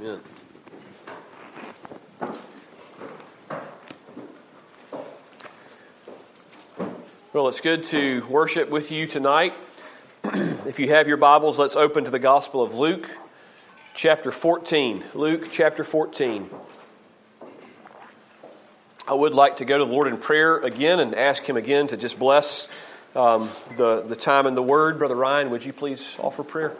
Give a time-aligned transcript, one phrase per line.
[0.00, 0.20] Amen.
[7.32, 9.54] Well, it's good to worship with you tonight.
[10.24, 13.08] if you have your Bibles, let's open to the Gospel of Luke,
[13.94, 15.04] chapter 14.
[15.14, 16.50] Luke, chapter 14.
[19.06, 21.86] I would like to go to the Lord in prayer again and ask Him again
[21.86, 22.68] to just bless
[23.14, 24.98] um, the, the time and the Word.
[24.98, 26.72] Brother Ryan, would you please offer prayer?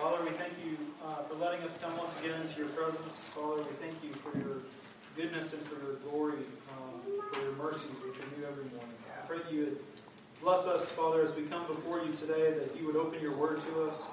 [0.00, 3.20] Father, we thank you uh, for letting us come once again into your presence.
[3.20, 4.56] Father, we thank you for your
[5.16, 6.42] goodness and for your glory
[7.36, 8.96] for your mercies which are new every morning.
[9.08, 9.78] I pray that you would
[10.42, 13.60] bless us, Father, as we come before you today, that you would open your word
[13.60, 14.04] to us,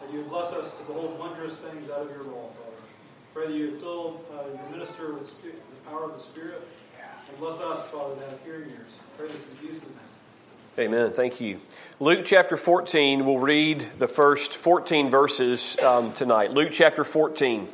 [0.00, 2.76] that you would bless us to behold wondrous things out of your law, Father.
[3.32, 6.66] Pray that you fill uh, your minister with spirit, the power of the Spirit,
[7.28, 8.98] and bless us, Father, to have hearing ears.
[9.16, 10.86] Pray this in Jesus' name.
[10.86, 11.12] Amen.
[11.12, 11.60] Thank you.
[11.98, 16.52] Luke chapter 14, we'll read the first 14 verses um, tonight.
[16.52, 17.68] Luke chapter 14.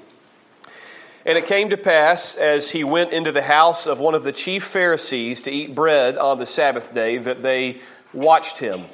[1.24, 4.32] And it came to pass, as he went into the house of one of the
[4.32, 7.80] chief Pharisees to eat bread on the Sabbath day, that they
[8.12, 8.84] watched him.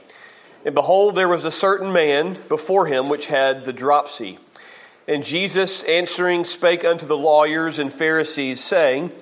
[0.65, 4.39] And behold, there was a certain man before him which had the dropsy.
[5.09, 9.13] And Jesus answering spake unto the lawyers and Pharisees, saying,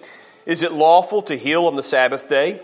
[0.44, 2.60] Is it lawful to heal on the Sabbath day?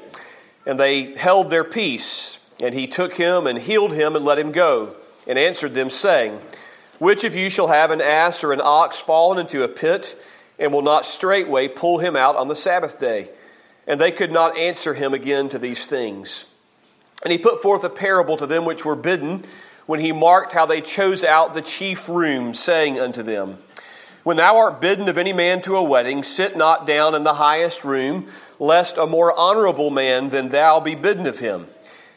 [0.67, 2.39] And they held their peace.
[2.63, 4.97] And he took him and healed him and let him go,
[5.27, 6.41] and answered them, saying,
[6.99, 10.17] Which of you shall have an ass or an ox fallen into a pit?
[10.59, 13.31] and will not straightway pull him out on the Sabbath day.
[13.87, 16.45] And they could not answer him again to these things.
[17.23, 19.45] And he put forth a parable to them which were bidden,
[19.87, 23.59] when he marked how they chose out the chief room, saying unto them,
[24.25, 27.35] When thou art bidden of any man to a wedding, sit not down in the
[27.35, 28.27] highest room,
[28.59, 31.67] lest a more honorable man than thou be bidden of him.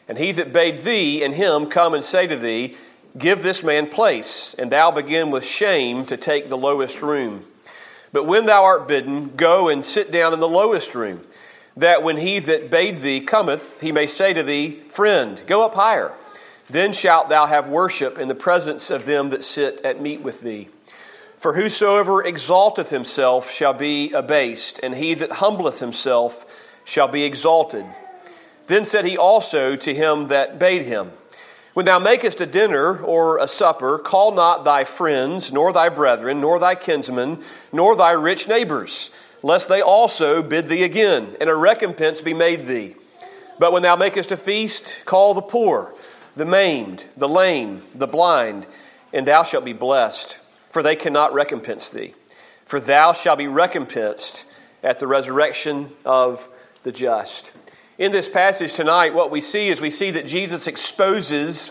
[0.08, 2.76] And he that bade thee and him come and say to thee,
[3.16, 7.44] Give this man place, and thou begin with shame to take the lowest room.
[8.12, 11.24] But when thou art bidden, go and sit down in the lowest room,
[11.80, 15.74] that when he that bade thee cometh, he may say to thee, Friend, go up
[15.74, 16.12] higher.
[16.68, 20.42] Then shalt thou have worship in the presence of them that sit at meat with
[20.42, 20.68] thee.
[21.36, 27.86] For whosoever exalteth himself shall be abased, and he that humbleth himself shall be exalted.
[28.66, 31.12] Then said he also to him that bade him,
[31.72, 36.40] when thou makest a dinner or a supper, call not thy friends, nor thy brethren,
[36.40, 37.42] nor thy kinsmen,
[37.72, 39.10] nor thy rich neighbors,
[39.42, 42.94] lest they also bid thee again, and a recompense be made thee.
[43.58, 45.92] But when thou makest a feast, call the poor,
[46.36, 48.66] the maimed, the lame, the blind,
[49.12, 50.38] and thou shalt be blessed,
[50.70, 52.14] for they cannot recompense thee.
[52.64, 54.46] For thou shalt be recompensed
[54.82, 56.48] at the resurrection of
[56.82, 57.52] the just.
[57.98, 61.70] In this passage tonight, what we see is we see that Jesus exposes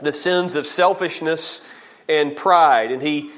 [0.00, 1.62] the sins of selfishness
[2.08, 3.30] and pride, and he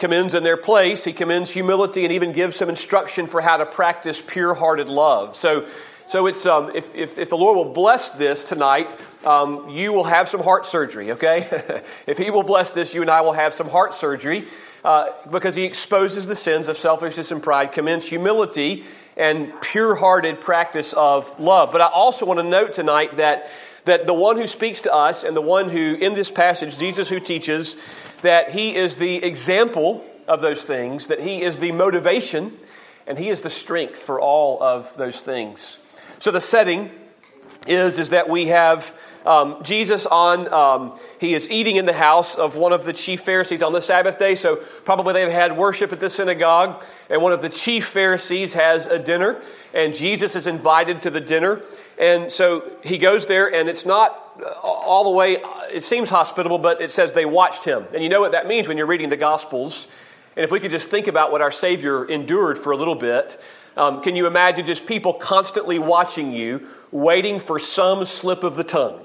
[0.00, 3.66] commends in their place, he commends humility, and even gives some instruction for how to
[3.66, 5.36] practice pure hearted love.
[5.36, 5.66] So,
[6.06, 8.90] so it's, um, if, if, if, the Lord will bless this tonight,
[9.24, 11.82] um, you will have some heart surgery, okay?
[12.06, 14.48] if He will bless this, you and I will have some heart surgery
[14.82, 18.84] uh, because He exposes the sins of selfishness and pride, commends humility,
[19.16, 21.70] and pure hearted practice of love.
[21.70, 23.50] But I also want to note tonight that,
[23.84, 27.10] that the one who speaks to us and the one who, in this passage, Jesus
[27.10, 27.76] who teaches,
[28.22, 32.56] that he is the example of those things, that he is the motivation,
[33.06, 35.78] and he is the strength for all of those things.
[36.18, 36.90] So the setting
[37.66, 38.94] is, is that we have
[39.26, 43.20] um, Jesus on, um, he is eating in the house of one of the chief
[43.20, 44.34] Pharisees on the Sabbath day.
[44.34, 48.86] So probably they've had worship at the synagogue, and one of the chief Pharisees has
[48.86, 49.40] a dinner,
[49.74, 51.60] and Jesus is invited to the dinner.
[51.98, 54.29] And so he goes there, and it's not
[54.62, 55.42] all the way,
[55.72, 57.86] it seems hospitable, but it says they watched him.
[57.94, 59.88] And you know what that means when you're reading the Gospels.
[60.36, 63.40] And if we could just think about what our Savior endured for a little bit,
[63.76, 68.64] um, can you imagine just people constantly watching you waiting for some slip of the
[68.64, 69.04] tongue,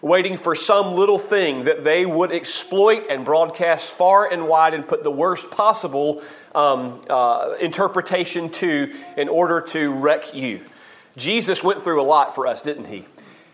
[0.00, 4.86] waiting for some little thing that they would exploit and broadcast far and wide and
[4.86, 6.22] put the worst possible
[6.54, 10.60] um, uh, interpretation to in order to wreck you.
[11.16, 13.04] Jesus went through a lot for us, didn't he?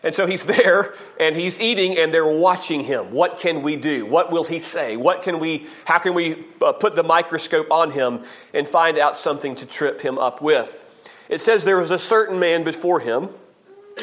[0.04, 3.10] And so he's there and he's eating and they're watching him.
[3.10, 4.06] What can we do?
[4.06, 4.96] What will he say?
[4.96, 8.22] What can we, how can we uh, put the microscope on him
[8.52, 10.88] and find out something to trip him up with?
[11.28, 13.30] It says there was a certain man before him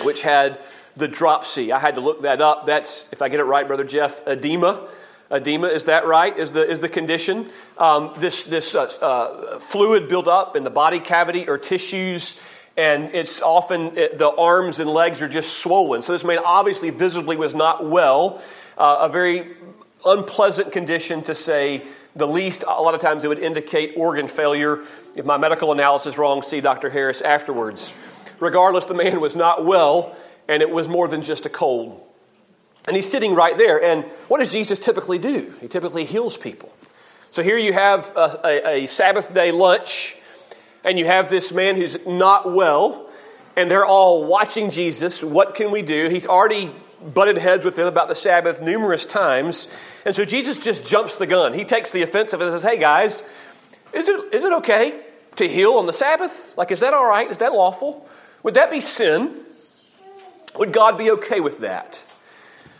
[0.03, 0.59] which had
[0.97, 1.71] the dropsy.
[1.71, 2.65] I had to look that up.
[2.65, 4.87] That's, if I get it right, Brother Jeff, edema.
[5.31, 6.37] Edema, is that right?
[6.37, 7.49] Is the, is the condition?
[7.77, 12.39] Um, this this uh, uh, fluid build up in the body cavity or tissues,
[12.77, 16.01] and it's often the arms and legs are just swollen.
[16.01, 18.41] So this man obviously visibly was not well.
[18.77, 19.55] Uh, a very
[20.05, 21.83] unpleasant condition to say
[22.15, 22.63] the least.
[22.63, 24.79] A lot of times it would indicate organ failure.
[25.15, 26.89] If my medical analysis is wrong, see Dr.
[26.89, 27.91] Harris afterwards.
[28.39, 30.15] Regardless, the man was not well,
[30.47, 32.01] and it was more than just a cold.
[32.87, 33.83] And he's sitting right there.
[33.83, 35.53] And what does Jesus typically do?
[35.61, 36.73] He typically heals people.
[37.29, 40.15] So here you have a, a, a Sabbath day lunch,
[40.83, 43.07] and you have this man who's not well,
[43.55, 45.23] and they're all watching Jesus.
[45.23, 46.09] What can we do?
[46.09, 46.71] He's already
[47.13, 49.67] butted heads with them about the Sabbath numerous times.
[50.05, 51.53] And so Jesus just jumps the gun.
[51.53, 53.23] He takes the offensive and says, Hey guys,
[53.93, 55.01] is it, is it okay
[55.35, 56.53] to heal on the Sabbath?
[56.57, 57.29] Like, is that all right?
[57.29, 58.07] Is that lawful?
[58.43, 59.31] Would that be sin?
[60.57, 62.03] Would God be okay with that?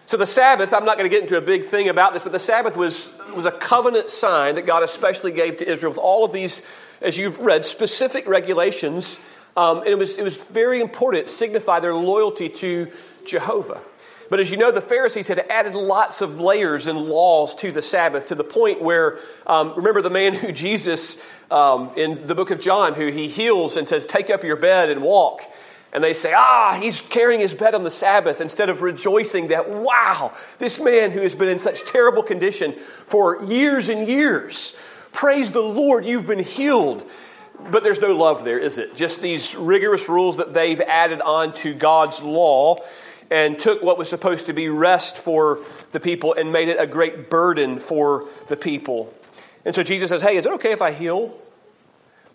[0.06, 2.34] So the Sabbath, I'm not going to get into a big thing about this, but
[2.34, 6.26] the Sabbath was, was a covenant sign that God especially gave to Israel with all
[6.26, 6.62] of these,
[7.02, 9.18] as you've read, specific regulations.
[9.58, 11.24] Um, and it was, it was very important.
[11.24, 12.92] It signified their loyalty to
[13.26, 13.82] Jehovah.
[14.32, 17.82] But as you know, the Pharisees had added lots of layers and laws to the
[17.82, 22.50] Sabbath to the point where, um, remember the man who Jesus, um, in the book
[22.50, 25.42] of John, who he heals and says, Take up your bed and walk.
[25.94, 29.70] And they say, Ah, he's carrying his bed on the Sabbath, instead of rejoicing that,
[29.70, 32.74] wow, this man who has been in such terrible condition
[33.06, 34.78] for years and years,
[35.12, 37.08] praise the Lord, you've been healed.
[37.70, 38.96] But there's no love there, is it?
[38.96, 42.78] Just these rigorous rules that they've added on to God's law
[43.30, 45.62] and took what was supposed to be rest for
[45.92, 49.14] the people and made it a great burden for the people.
[49.64, 51.38] And so Jesus says, Hey, is it okay if I heal?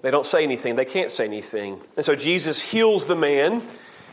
[0.03, 0.77] They don't say anything.
[0.77, 1.81] They can't say anything.
[1.97, 3.63] And so Jesus heals the man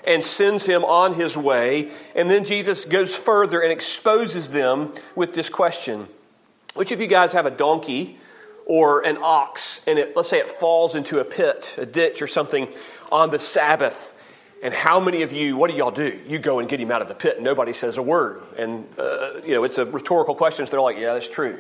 [0.06, 1.91] and sends him on his way.
[2.15, 6.07] And then Jesus goes further and exposes them with this question
[6.74, 8.18] Which of you guys have a donkey
[8.65, 12.27] or an ox, and it, let's say it falls into a pit, a ditch, or
[12.27, 12.68] something
[13.12, 14.12] on the Sabbath?
[14.63, 16.18] And how many of you, what do y'all do?
[16.25, 18.41] You go and get him out of the pit, and nobody says a word.
[18.57, 21.59] And, uh, you know, it's a rhetorical question, so they're like, yeah, that's true.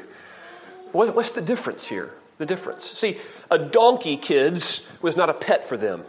[0.93, 2.13] What, what's the difference here?
[2.37, 2.83] The difference.
[2.83, 3.17] See,
[3.51, 6.03] a donkey, kids, was not a pet for them.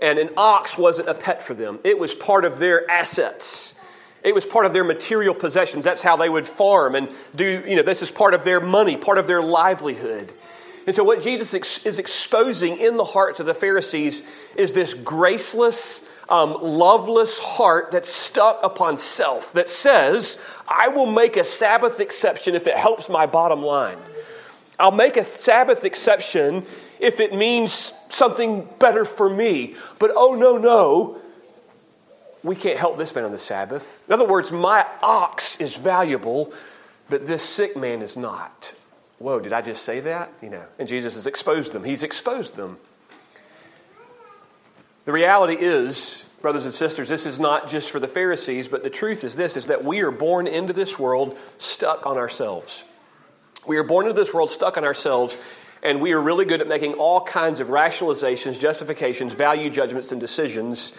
[0.00, 1.78] And an ox wasn't a pet for them.
[1.84, 3.74] It was part of their assets.
[4.22, 5.84] It was part of their material possessions.
[5.84, 8.96] That's how they would farm and do, you know, this is part of their money,
[8.96, 10.32] part of their livelihood.
[10.86, 14.22] And so, what Jesus is exposing in the hearts of the Pharisees
[14.56, 20.38] is this graceless, um, loveless heart that's stuck upon self that says,
[20.68, 23.98] I will make a Sabbath exception if it helps my bottom line.
[24.78, 26.66] I'll make a Sabbath exception
[26.98, 29.74] if it means something better for me.
[29.98, 31.20] But oh, no, no,
[32.42, 34.04] we can't help this man on the Sabbath.
[34.06, 36.52] In other words, my ox is valuable,
[37.08, 38.74] but this sick man is not.
[39.18, 40.32] Whoa, did I just say that?
[40.42, 41.84] You know, and Jesus has exposed them.
[41.84, 42.78] He's exposed them.
[45.06, 48.90] The reality is, brothers and sisters, this is not just for the Pharisees, but the
[48.90, 52.84] truth is this is that we are born into this world stuck on ourselves.
[53.66, 55.36] We are born into this world stuck on ourselves,
[55.82, 60.20] and we are really good at making all kinds of rationalizations, justifications, value judgments, and
[60.20, 60.92] decisions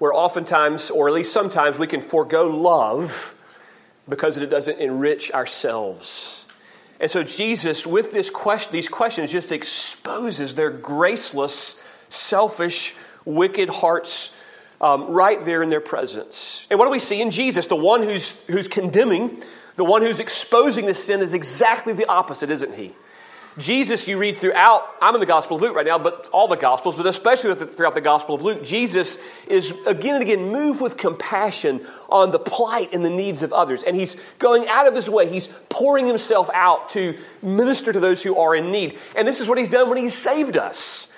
[0.00, 3.36] where oftentimes, or at least sometimes, we can forego love
[4.08, 6.46] because it doesn't enrich ourselves.
[6.98, 11.78] And so Jesus, with this question, these questions, just exposes their graceless,
[12.08, 14.32] selfish, wicked hearts
[14.80, 16.66] um, right there in their presence.
[16.70, 17.66] And what do we see in Jesus?
[17.66, 19.42] The one who's, who's condemning,
[19.76, 22.94] the one who's exposing the sin is exactly the opposite, isn't he?
[23.58, 26.56] Jesus, you read throughout, I'm in the Gospel of Luke right now, but all the
[26.56, 29.18] Gospels, but especially throughout the Gospel of Luke, Jesus
[29.48, 33.82] is again and again moved with compassion on the plight and the needs of others.
[33.82, 35.28] And he's going out of his way.
[35.28, 38.98] He's pouring himself out to minister to those who are in need.
[39.16, 41.08] And this is what he's done when he saved us.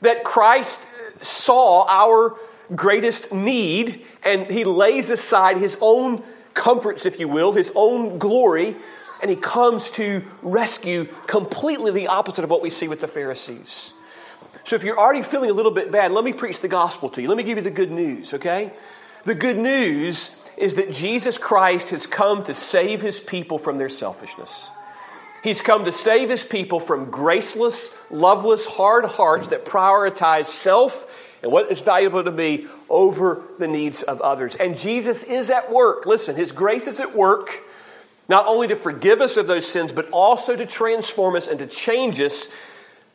[0.00, 0.80] That Christ
[1.20, 2.36] saw our
[2.74, 6.22] greatest need and he lays aside his own
[6.54, 8.76] comforts, if you will, his own glory,
[9.20, 13.92] and he comes to rescue completely the opposite of what we see with the Pharisees.
[14.64, 17.22] So if you're already feeling a little bit bad, let me preach the gospel to
[17.22, 17.28] you.
[17.28, 18.72] Let me give you the good news, okay?
[19.24, 23.88] The good news is that Jesus Christ has come to save his people from their
[23.88, 24.68] selfishness.
[25.42, 31.06] He's come to save his people from graceless, loveless, hard hearts that prioritize self
[31.44, 34.54] and what is valuable to me over the needs of others.
[34.54, 36.06] And Jesus is at work.
[36.06, 37.62] Listen, his grace is at work
[38.30, 41.66] not only to forgive us of those sins, but also to transform us and to
[41.66, 42.48] change us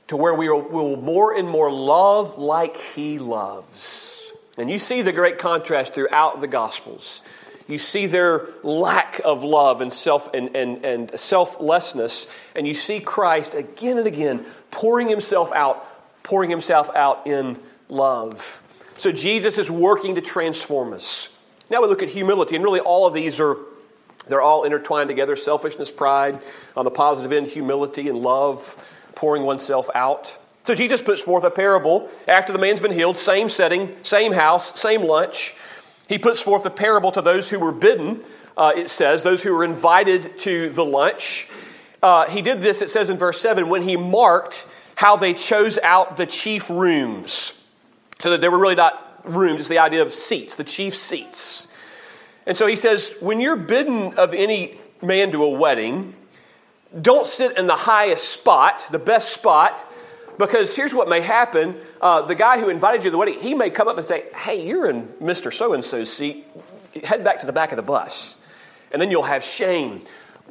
[0.09, 4.21] to where we will more and more love like he loves.
[4.59, 7.23] And you see the great contrast throughout the Gospels.
[7.67, 12.99] You see their lack of love and self and, and, and selflessness, and you see
[12.99, 15.83] Christ again and again pouring himself out,
[16.21, 18.61] pouring himself out in love.
[18.97, 21.29] So Jesus is working to transform us.
[21.69, 23.57] Now we look at humility, and really all of these are
[24.27, 26.39] They're all intertwined together selfishness, pride,
[26.75, 28.75] on the positive end, humility and love,
[29.15, 30.37] pouring oneself out.
[30.65, 34.79] So Jesus puts forth a parable after the man's been healed, same setting, same house,
[34.79, 35.55] same lunch.
[36.07, 38.21] He puts forth a parable to those who were bidden,
[38.55, 41.47] uh, it says, those who were invited to the lunch.
[42.03, 44.65] Uh, he did this, it says in verse 7, when he marked
[44.95, 47.53] how they chose out the chief rooms.
[48.19, 51.67] So that they were really not rooms, it's the idea of seats, the chief seats.
[52.45, 56.15] And so he says, when you're bidden of any man to a wedding,
[56.99, 59.85] don't sit in the highest spot, the best spot,
[60.37, 61.75] because here's what may happen.
[62.01, 64.25] Uh, the guy who invited you to the wedding, he may come up and say,
[64.33, 65.53] Hey, you're in Mr.
[65.53, 66.47] So and so's seat.
[67.03, 68.39] Head back to the back of the bus.
[68.91, 70.01] And then you'll have shame.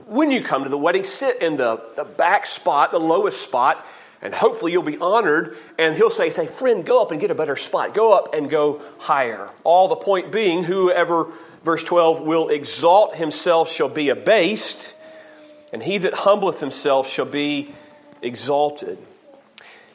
[0.07, 3.85] When you come to the wedding, sit in the, the back spot, the lowest spot,
[4.21, 5.57] and hopefully you'll be honored.
[5.79, 7.95] And he'll say, Say, friend, go up and get a better spot.
[7.95, 9.51] Go up and go higher.
[9.65, 11.29] All the point being, whoever
[11.63, 14.95] verse 12, will exalt himself shall be abased,
[15.73, 17.75] and he that humbleth himself shall be
[18.23, 18.99] exalted.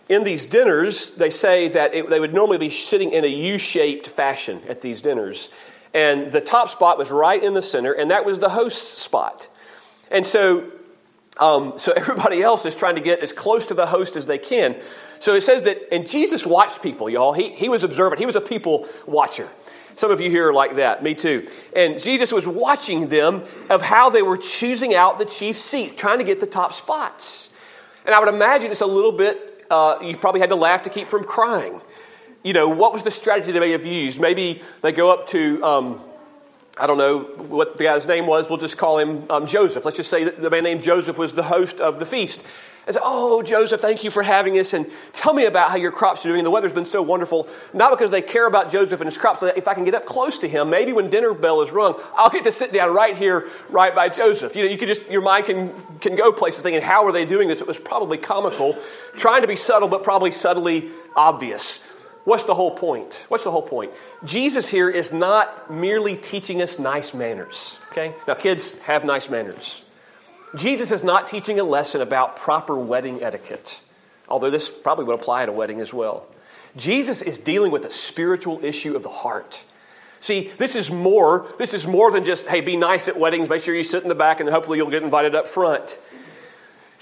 [0.10, 3.58] In these dinners, they say that it, they would normally be sitting in a U
[3.58, 5.50] shaped fashion at these dinners.
[5.94, 9.48] And the top spot was right in the center, and that was the host's spot.
[10.12, 10.70] And so,
[11.40, 14.38] um, so everybody else is trying to get as close to the host as they
[14.38, 14.76] can.
[15.20, 17.34] So it says that, and Jesus watched people, y'all.
[17.34, 19.50] He, he was observant, he was a people watcher.
[19.96, 21.48] Some of you here are like that, me too.
[21.76, 26.18] And Jesus was watching them of how they were choosing out the chief seats, trying
[26.18, 27.52] to get the top spots.
[28.06, 30.90] And I would imagine it's a little bit, uh, you probably had to laugh to
[30.90, 31.80] keep from crying.
[32.44, 34.20] You know, what was the strategy they may have used?
[34.20, 36.00] Maybe they go up to, um,
[36.78, 39.86] I don't know what the guy's name was, we'll just call him um, Joseph.
[39.86, 42.44] Let's just say that the man named Joseph was the host of the feast
[42.88, 44.74] and say, Oh, Joseph, thank you for having us.
[44.74, 46.44] And tell me about how your crops are doing.
[46.44, 47.48] The weather's been so wonderful.
[47.74, 50.08] Not because they care about Joseph and his crops, so if I can get up
[50.08, 53.16] close to him, maybe when dinner bell is rung, I'll get to sit down right
[53.16, 54.56] here, right by Joseph.
[54.56, 57.26] You know, you can just, your mind can, can go places thinking, How are they
[57.26, 57.62] doing this?
[57.62, 58.78] It was probably comical,
[59.16, 61.82] trying to be subtle, but probably subtly obvious.
[62.24, 63.26] What's the whole point?
[63.28, 63.92] What's the whole point?
[64.24, 67.78] Jesus here is not merely teaching us nice manners.
[67.92, 68.16] Okay?
[68.28, 69.84] Now, kids have nice manners.
[70.56, 73.82] Jesus is not teaching a lesson about proper wedding etiquette,
[74.30, 76.26] although this probably would apply at a wedding as well.
[76.78, 79.64] Jesus is dealing with a spiritual issue of the heart.
[80.20, 83.64] See, this is more, this is more than just, hey, be nice at weddings, make
[83.64, 86.00] sure you sit in the back, and hopefully you'll get invited up front.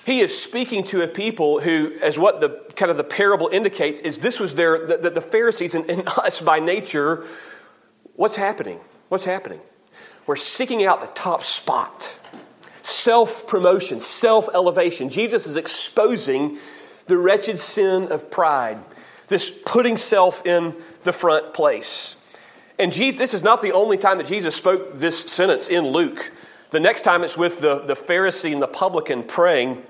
[0.06, 4.00] He is speaking to a people who, as what the kind of the parable indicates,
[4.00, 7.26] is this was their the, the Pharisees and, and us by nature.
[8.16, 8.80] What's happening?
[9.10, 9.62] What's happening?
[10.26, 12.18] We're seeking out the top spot
[12.82, 15.10] self promotion, self elevation.
[15.10, 16.58] Jesus is exposing
[17.06, 18.78] the wretched sin of pride,
[19.28, 22.16] this putting self in the front place.
[22.80, 26.32] And Jesus, this is not the only time that Jesus spoke this sentence in Luke.
[26.72, 29.84] The next time it's with the, the Pharisee and the publican praying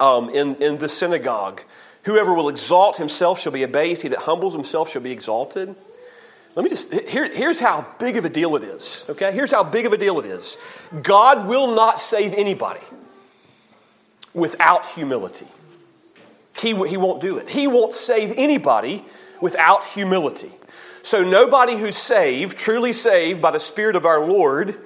[0.00, 1.62] um, in, in the synagogue.
[2.04, 5.74] Whoever will exalt himself shall be abased, he that humbles himself shall be exalted.
[6.54, 9.30] Let me just, here, here's how big of a deal it is, okay?
[9.32, 10.56] Here's how big of a deal it is.
[11.02, 12.80] God will not save anybody
[14.34, 15.46] without humility.
[16.56, 17.50] He, he won't do it.
[17.50, 19.04] He won't save anybody
[19.40, 20.50] without humility.
[21.02, 24.78] So, nobody who's saved, truly saved by the Spirit of our Lord,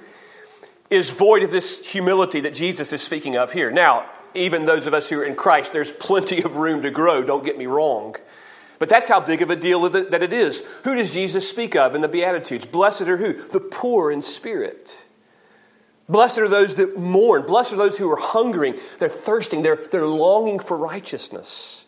[0.89, 3.71] is void of this humility that Jesus is speaking of here.
[3.71, 7.23] Now, even those of us who are in Christ, there's plenty of room to grow,
[7.23, 8.15] don't get me wrong.
[8.79, 10.63] But that's how big of a deal that it is.
[10.83, 12.65] Who does Jesus speak of in the Beatitudes?
[12.65, 13.33] Blessed are who?
[13.47, 15.05] The poor in spirit.
[16.09, 17.43] Blessed are those that mourn.
[17.43, 18.75] Blessed are those who are hungering.
[18.99, 19.61] They're thirsting.
[19.61, 21.85] They're, they're longing for righteousness.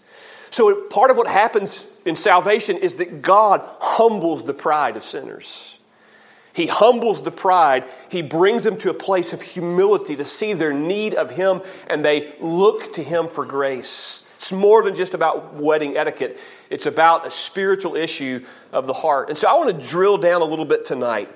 [0.52, 5.75] So, part of what happens in salvation is that God humbles the pride of sinners.
[6.56, 7.84] He humbles the pride.
[8.08, 12.04] He brings them to a place of humility to see their need of Him, and
[12.04, 14.24] they look to Him for grace.
[14.38, 19.28] It's more than just about wedding etiquette, it's about a spiritual issue of the heart.
[19.28, 21.30] And so I want to drill down a little bit tonight.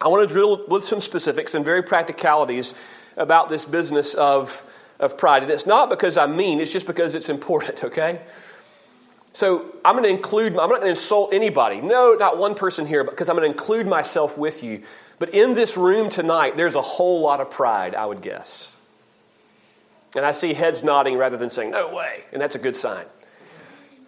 [0.00, 2.74] I want to drill with some specifics and very practicalities
[3.16, 4.64] about this business of,
[4.98, 5.44] of pride.
[5.44, 8.20] And it's not because I'm mean, it's just because it's important, okay?
[9.32, 11.80] So I'm going to include, I'm not going to insult anybody.
[11.80, 14.82] No, not one person here, because I'm going to include myself with you.
[15.18, 18.74] But in this room tonight, there's a whole lot of pride, I would guess.
[20.16, 22.24] And I see heads nodding rather than saying, no way.
[22.32, 23.04] And that's a good sign.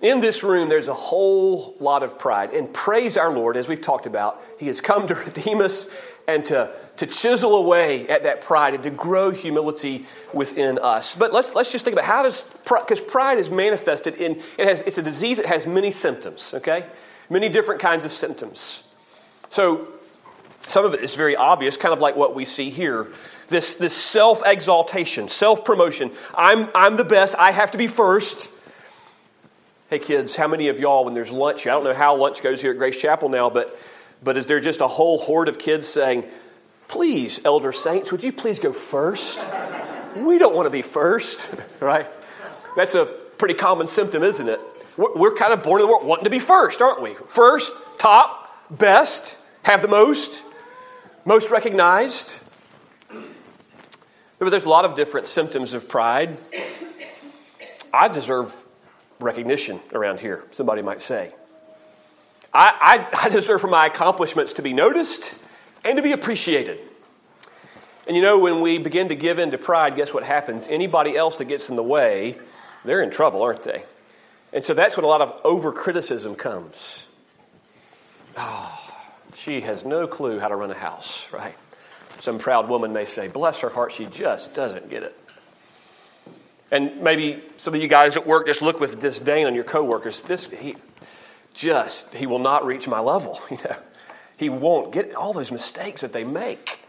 [0.00, 2.52] In this room, there's a whole lot of pride.
[2.52, 5.86] And praise our Lord, as we've talked about, He has come to redeem us
[6.28, 11.14] and to, to chisel away at that pride and to grow humility within us.
[11.14, 14.82] But let's, let's just think about how does, because pride is manifested in, it has,
[14.82, 16.86] it's a disease that has many symptoms, okay?
[17.28, 18.82] Many different kinds of symptoms.
[19.50, 19.88] So
[20.68, 23.08] Some of it is very obvious, kind of like what we see here.
[23.48, 26.10] This, this self exaltation, self promotion.
[26.34, 28.48] I'm, I'm the best, I have to be first.
[29.90, 32.62] Hey, kids, how many of y'all, when there's lunch, I don't know how lunch goes
[32.62, 33.78] here at Grace Chapel now, but,
[34.22, 36.24] but is there just a whole horde of kids saying,
[36.88, 39.38] Please, elder saints, would you please go first?
[40.14, 41.48] We don't want to be first,
[41.80, 42.06] right?
[42.76, 44.60] That's a pretty common symptom, isn't it?
[44.98, 47.14] We're, kind of born in the world wanting to be first, aren't we?
[47.14, 50.44] First, top, best, have the most,
[51.24, 52.36] most recognized.
[54.38, 56.36] There's a lot of different symptoms of pride.
[57.90, 58.54] I deserve
[59.18, 61.32] recognition around here, somebody might say.
[62.54, 65.36] I, I, I deserve for my accomplishments to be noticed
[65.84, 66.80] and to be appreciated.
[68.06, 70.66] And you know, when we begin to give in to pride, guess what happens?
[70.68, 72.38] Anybody else that gets in the way,
[72.84, 73.84] they're in trouble, aren't they?
[74.52, 77.06] And so that's when a lot of over criticism comes.
[78.36, 78.78] Oh,
[79.36, 81.54] she has no clue how to run a house, right?
[82.18, 85.18] Some proud woman may say, Bless her heart, she just doesn't get it.
[86.70, 90.22] And maybe some of you guys at work just look with disdain on your coworkers.
[90.22, 90.74] This, he
[91.54, 93.76] just, he will not reach my level, you know.
[94.36, 96.80] He won't get all those mistakes that they make.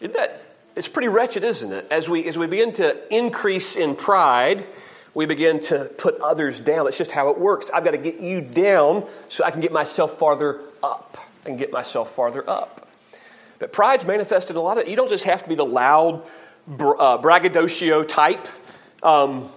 [0.00, 0.42] Isn't that,
[0.74, 1.86] it's pretty wretched, isn't it?
[1.90, 4.66] As we, as we begin to increase in pride,
[5.14, 6.86] we begin to put others down.
[6.86, 7.70] That's just how it works.
[7.72, 11.70] I've got to get you down so I can get myself farther up and get
[11.70, 12.88] myself farther up.
[13.58, 16.24] But pride's manifested a lot of, you don't just have to be the loud,
[16.80, 18.48] uh, braggadocio type.
[19.02, 19.48] Um,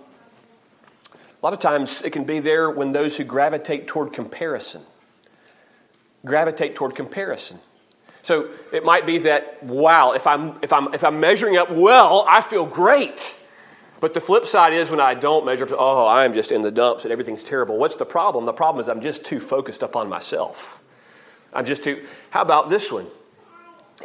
[1.45, 4.81] a lot of times it can be there when those who gravitate toward comparison
[6.25, 7.59] gravitate toward comparison.
[8.23, 12.25] So it might be that, wow, if I'm, if I'm, if I'm measuring up well,
[12.27, 13.39] I feel great.
[13.99, 16.71] But the flip side is when I don't measure up, oh, I'm just in the
[16.71, 17.77] dumps and everything's terrible.
[17.77, 18.47] What's the problem?
[18.47, 20.81] The problem is I'm just too focused upon myself.
[21.53, 23.05] I'm just too, how about this one?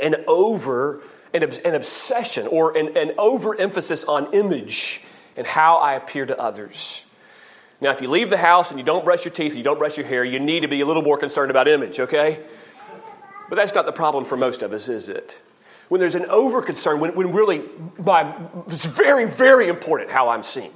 [0.02, 1.00] An over,
[1.32, 5.00] an, an obsession or an, an overemphasis on image
[5.38, 7.06] and how I appear to others.
[7.80, 9.78] Now, if you leave the house and you don't brush your teeth and you don't
[9.78, 12.40] brush your hair, you need to be a little more concerned about image, okay?
[13.49, 15.40] But that's not the problem for most of us, is it?
[15.88, 17.62] When there's an over concern, when, when really
[18.69, 20.71] it's very, very important how I'm seen.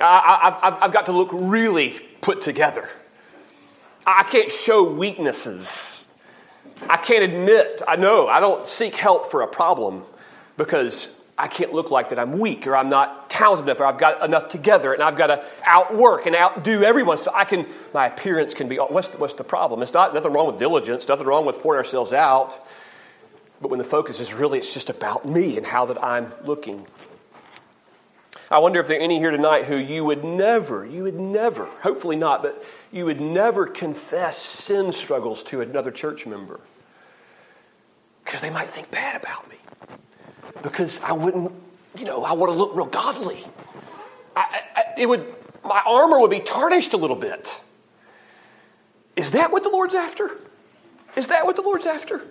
[0.00, 2.88] I, have got to look really put together.
[4.06, 6.06] I can't show weaknesses.
[6.88, 10.04] I can't admit, I know, I don't seek help for a problem
[10.56, 13.98] because I can't look like that I'm weak or I'm not talented enough or I've
[13.98, 18.06] got enough together and I've got to outwork and outdo everyone so I can, my
[18.06, 19.80] appearance can be, what's the, what's the problem?
[19.80, 22.66] It's not, nothing wrong with diligence, nothing wrong with pouring ourselves out.
[23.60, 26.84] But when the focus is really, it's just about me and how that I'm looking.
[28.50, 31.66] I wonder if there are any here tonight who you would never, you would never,
[31.82, 36.60] hopefully not, but you would never confess sin struggles to another church member
[38.24, 39.56] because they might think bad about me
[40.62, 41.52] because I wouldn't,
[41.98, 43.44] you know, I want to look real godly.
[44.36, 45.26] I, I, it would,
[45.64, 47.60] my armor would be tarnished a little bit.
[49.16, 50.30] Is that what the Lord's after?
[51.16, 52.22] Is that what the Lord's after?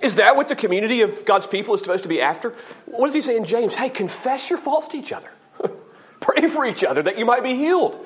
[0.00, 2.54] Is that what the community of God's people is supposed to be after?
[2.86, 3.74] What does he say in James?
[3.74, 5.30] Hey, confess your faults to each other.
[6.20, 8.04] Pray for each other that you might be healed.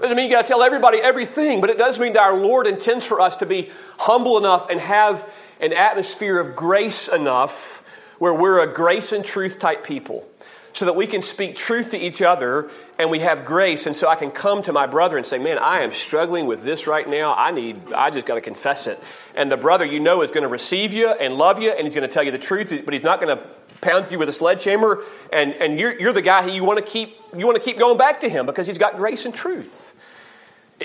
[0.00, 2.66] Doesn't mean you got to tell everybody everything, but it does mean that our Lord
[2.66, 7.82] intends for us to be humble enough and have an atmosphere of grace enough
[8.18, 10.26] where we're a grace and truth type people
[10.72, 13.86] so that we can speak truth to each other and we have grace.
[13.86, 16.62] And so i can come to my brother and say man i am struggling with
[16.62, 17.34] this right now.
[17.34, 19.02] I need i just got to confess it.
[19.34, 21.94] And the brother you know is going to receive you and love you and he's
[21.94, 23.44] going to tell you the truth but he's not going to
[23.80, 25.02] pound you with a sledgehammer.
[25.32, 27.78] And, and you're, you're the guy who you want to keep you want to keep
[27.78, 29.94] going back to him because he's got grace and truth.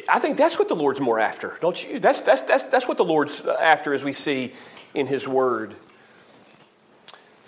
[0.07, 1.99] I think that's what the lord's more after don't you?
[1.99, 4.53] That's, that's, that's, that's what the lord's after as we see
[4.93, 5.75] in his word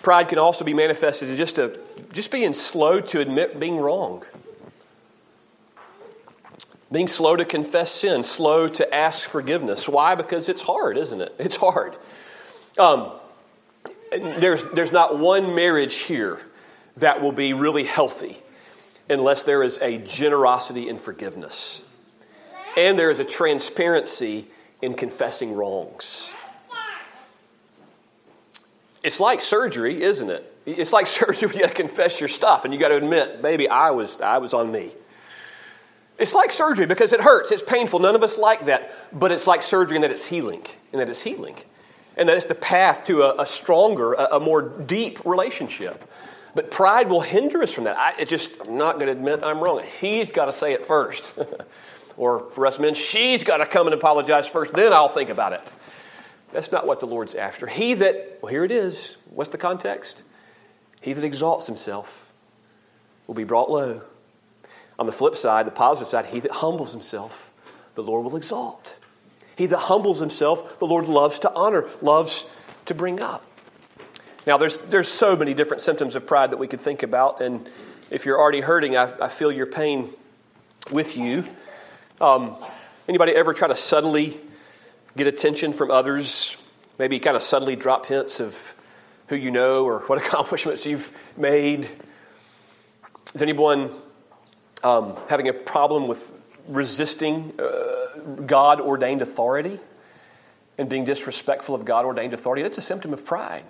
[0.04, 1.80] Pride can also be manifested in just, a,
[2.12, 4.22] just being slow to admit being wrong.
[6.92, 9.88] Being slow to confess sin, slow to ask forgiveness.
[9.88, 10.14] Why?
[10.14, 11.34] Because it's hard, isn't it?
[11.38, 11.96] It's hard.
[12.78, 13.12] Um,
[14.12, 16.38] there's, there's not one marriage here
[16.98, 18.36] that will be really healthy
[19.08, 21.82] unless there is a generosity in forgiveness
[22.76, 24.46] and there is a transparency
[24.82, 26.32] in confessing wrongs.
[29.04, 30.50] It's like surgery, isn't it?
[30.66, 33.68] It's like surgery you got to confess your stuff and you got to admit, maybe
[33.68, 34.92] I was, I was on me.
[36.18, 37.98] It's like surgery because it hurts, it's painful.
[37.98, 38.92] None of us like that.
[39.12, 41.56] But it's like surgery in that it's healing, and that it's healing.
[42.16, 46.08] And that it's the path to a, a stronger, a, a, more deep relationship.
[46.54, 47.98] But pride will hinder us from that.
[47.98, 49.82] I it just, I'm not going to admit I'm wrong.
[50.00, 51.34] He's got to say it first.
[52.16, 55.52] or for us men, she's got to come and apologize first, then I'll think about
[55.52, 55.72] it.
[56.54, 57.66] That's not what the Lord's after.
[57.66, 59.16] He that, well, here it is.
[59.28, 60.22] What's the context?
[61.00, 62.32] He that exalts himself
[63.26, 64.02] will be brought low.
[64.96, 67.50] On the flip side, the positive side, he that humbles himself,
[67.96, 68.96] the Lord will exalt.
[69.56, 72.46] He that humbles himself, the Lord loves to honor, loves
[72.86, 73.44] to bring up.
[74.46, 77.68] Now, there's, there's so many different symptoms of pride that we could think about, and
[78.10, 80.10] if you're already hurting, I, I feel your pain
[80.92, 81.44] with you.
[82.20, 82.54] Um,
[83.08, 84.38] anybody ever try to subtly
[85.16, 86.56] get attention from others?
[86.98, 88.74] Maybe kind of subtly drop hints of
[89.28, 91.88] who you know or what accomplishments you've made?
[93.34, 93.90] Is anyone
[94.82, 96.32] um, having a problem with
[96.68, 99.80] resisting uh, God ordained authority
[100.78, 102.62] and being disrespectful of God ordained authority?
[102.62, 103.64] That's a symptom of pride.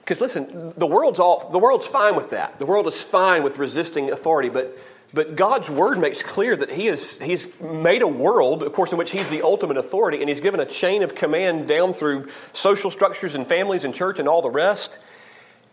[0.00, 2.58] Because listen, the world's all the world's fine with that.
[2.58, 4.76] The world is fine with resisting authority, but
[5.12, 8.98] but God's word makes clear that He is He's made a world, of course, in
[8.98, 12.90] which He's the ultimate authority, and He's given a chain of command down through social
[12.90, 14.98] structures and families and church and all the rest.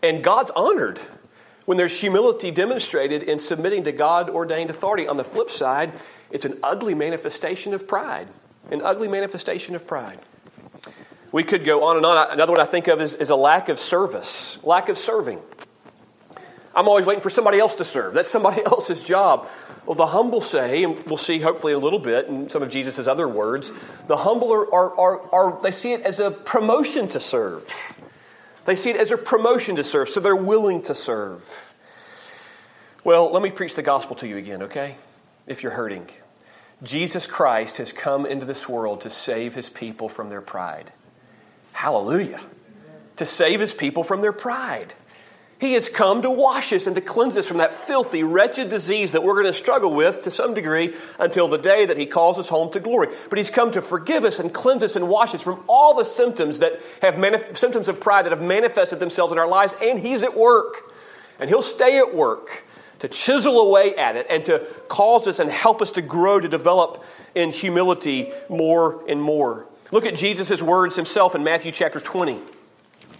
[0.02, 1.00] And God's honored
[1.66, 5.06] when there's humility demonstrated in submitting to God ordained authority.
[5.06, 5.92] On the flip side,
[6.30, 8.28] it's an ugly manifestation of pride.
[8.70, 10.18] An ugly manifestation of pride.
[11.30, 12.30] We could go on and on.
[12.30, 15.40] Another one I think of is, is a lack of service, lack of serving.
[16.76, 18.12] I'm always waiting for somebody else to serve.
[18.12, 19.48] That's somebody else's job.
[19.86, 23.08] Well, the humble say, and we'll see hopefully a little bit in some of Jesus'
[23.08, 23.72] other words,
[24.08, 27.66] the humble are, are, are, are, they see it as a promotion to serve.
[28.66, 31.72] They see it as a promotion to serve, so they're willing to serve.
[33.04, 34.96] Well, let me preach the gospel to you again, okay?
[35.46, 36.10] If you're hurting.
[36.82, 40.92] Jesus Christ has come into this world to save his people from their pride.
[41.72, 42.40] Hallelujah.
[43.16, 44.92] To save his people from their pride.
[45.58, 49.12] He has come to wash us and to cleanse us from that filthy, wretched disease
[49.12, 52.38] that we're going to struggle with to some degree until the day that He calls
[52.38, 53.08] us home to glory.
[53.30, 56.04] But He's come to forgive us and cleanse us and wash us from all the
[56.04, 59.74] symptoms that have manif- symptoms of pride that have manifested themselves in our lives.
[59.82, 60.92] And He's at work,
[61.40, 62.64] and He'll stay at work
[62.98, 66.48] to chisel away at it and to cause us and help us to grow to
[66.48, 67.02] develop
[67.34, 69.66] in humility more and more.
[69.90, 72.38] Look at Jesus' words Himself in Matthew chapter 20.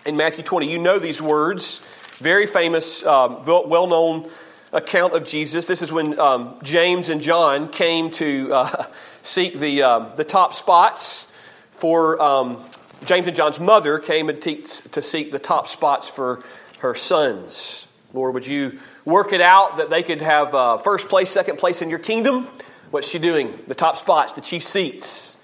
[0.05, 1.81] In Matthew 20, you know these words.
[2.19, 4.31] Very famous, um, well known
[4.73, 5.67] account of Jesus.
[5.67, 8.87] This is when um, James and John came to uh,
[9.23, 11.29] seek the, um, the top spots
[11.73, 12.65] for um,
[13.05, 16.43] James and John's mother came and te- to seek the top spots for
[16.79, 17.87] her sons.
[18.15, 21.83] Lord, would you work it out that they could have uh, first place, second place
[21.83, 22.49] in your kingdom?
[22.91, 23.59] What's she doing?
[23.67, 25.37] The top spots, the chief seats.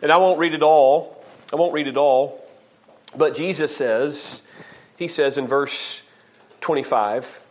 [0.00, 1.22] And I won't read it all.
[1.52, 2.42] I won't read it all.
[3.14, 4.42] But Jesus says,
[4.96, 6.00] He says in verse
[6.64, 7.44] 25,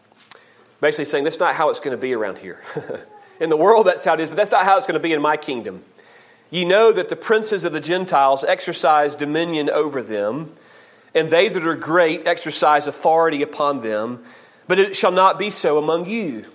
[0.81, 2.59] basically saying that's not how it's going to be around here.
[3.39, 5.13] in the world, that's how it is, but that's not how it's going to be
[5.13, 5.83] in my kingdom.
[6.49, 10.51] You know that the princes of the Gentiles exercise dominion over them,
[11.13, 14.23] and they that are great exercise authority upon them,
[14.67, 16.45] but it shall not be so among you.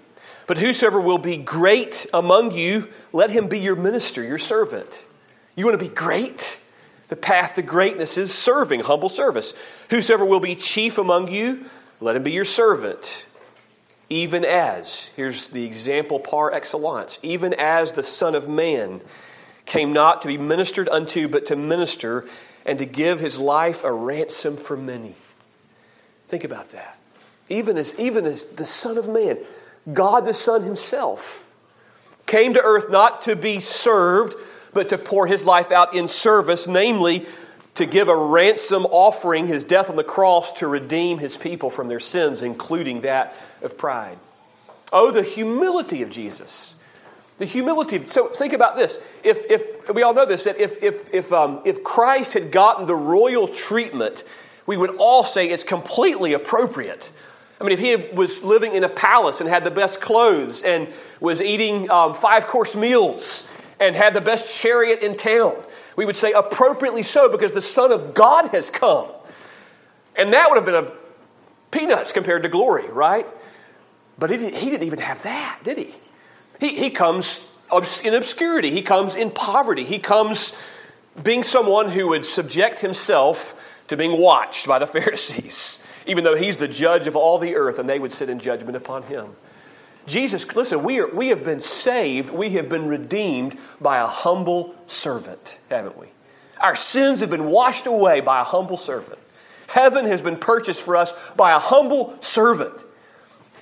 [0.49, 5.05] But whosoever will be great among you, let him be your minister, your servant.
[5.55, 6.59] You want to be great?
[7.07, 9.55] The path to greatness is serving, humble service.
[9.90, 11.66] Whosoever will be chief among you,
[12.01, 13.27] let him be your servant,
[14.09, 19.01] even as, here's the example par excellence, even as the Son of Man
[19.67, 22.25] came not to be ministered unto, but to minister
[22.65, 25.15] and to give his life a ransom for many.
[26.29, 26.99] Think about that.
[27.49, 29.39] Even as, even as the Son of Man,
[29.93, 31.51] God the Son himself,
[32.27, 34.37] came to earth not to be served,
[34.73, 37.27] but to pour his life out in service, namely
[37.79, 41.88] to give a ransom offering, his death on the cross, to redeem his people from
[41.88, 44.19] their sins, including that of pride.
[44.93, 46.75] Oh, the humility of Jesus.
[47.38, 48.07] The humility.
[48.07, 48.99] So think about this.
[49.23, 52.87] If, if we all know this, that if, if, if, um, if Christ had gotten
[52.87, 54.25] the royal treatment,
[54.67, 57.11] we would all say it's completely appropriate.
[57.61, 60.88] I mean, if he was living in a palace and had the best clothes and
[61.21, 63.45] was eating um, five course meals
[63.81, 65.55] and had the best chariot in town,
[65.99, 69.09] we would say appropriately so because the Son of God has come.
[70.15, 70.93] And that would have been a
[71.73, 73.27] peanuts compared to glory, right?
[74.17, 75.93] But he didn't even have that, did he?
[76.61, 77.45] He, he comes
[78.05, 80.53] in obscurity, he comes in poverty, he comes
[81.21, 86.59] being someone who would subject himself to being watched by the Pharisees, even though he's
[86.59, 89.35] the judge of all the earth and they would sit in judgment upon him.
[90.09, 94.75] Jesus, listen, we, are, we have been saved, we have been redeemed by a humble
[94.87, 96.07] servant, haven't we?
[96.61, 99.18] Our sins have been washed away by a humble servant.
[99.68, 102.75] Heaven has been purchased for us by a humble servant.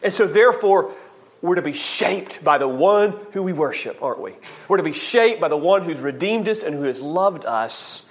[0.03, 0.93] And so, therefore,
[1.43, 4.35] we're to be shaped by the one who we worship, aren't we?
[4.69, 8.07] We're to be shaped by the one who's redeemed us and who has loved us.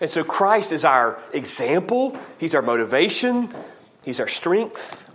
[0.00, 3.52] And so Christ is our example, He's our motivation,
[4.04, 5.10] He's our strength.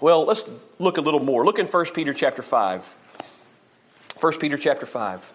[0.00, 0.44] Well, let's
[0.78, 1.44] look a little more.
[1.44, 2.84] Look in 1 Peter chapter 5.
[4.20, 5.32] 1 Peter chapter 5.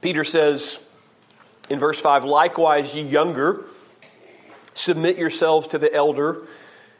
[0.00, 0.80] Peter says
[1.70, 3.64] in verse 5 Likewise, ye younger,
[4.74, 6.42] submit yourselves to the elder.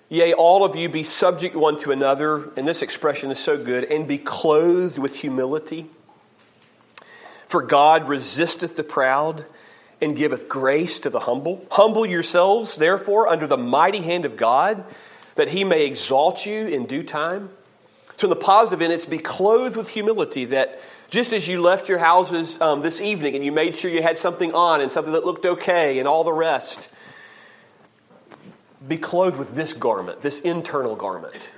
[0.09, 2.51] Yea, all of you be subject one to another.
[2.57, 3.85] And this expression is so good.
[3.85, 5.87] And be clothed with humility.
[7.47, 9.45] For God resisteth the proud
[10.01, 11.67] and giveth grace to the humble.
[11.71, 14.85] Humble yourselves, therefore, under the mighty hand of God,
[15.35, 17.51] that he may exalt you in due time.
[18.17, 20.79] So, in the positive end, it's be clothed with humility that
[21.11, 24.17] just as you left your houses um, this evening and you made sure you had
[24.17, 26.89] something on and something that looked okay and all the rest,
[28.87, 31.51] be clothed with this garment, this internal garment,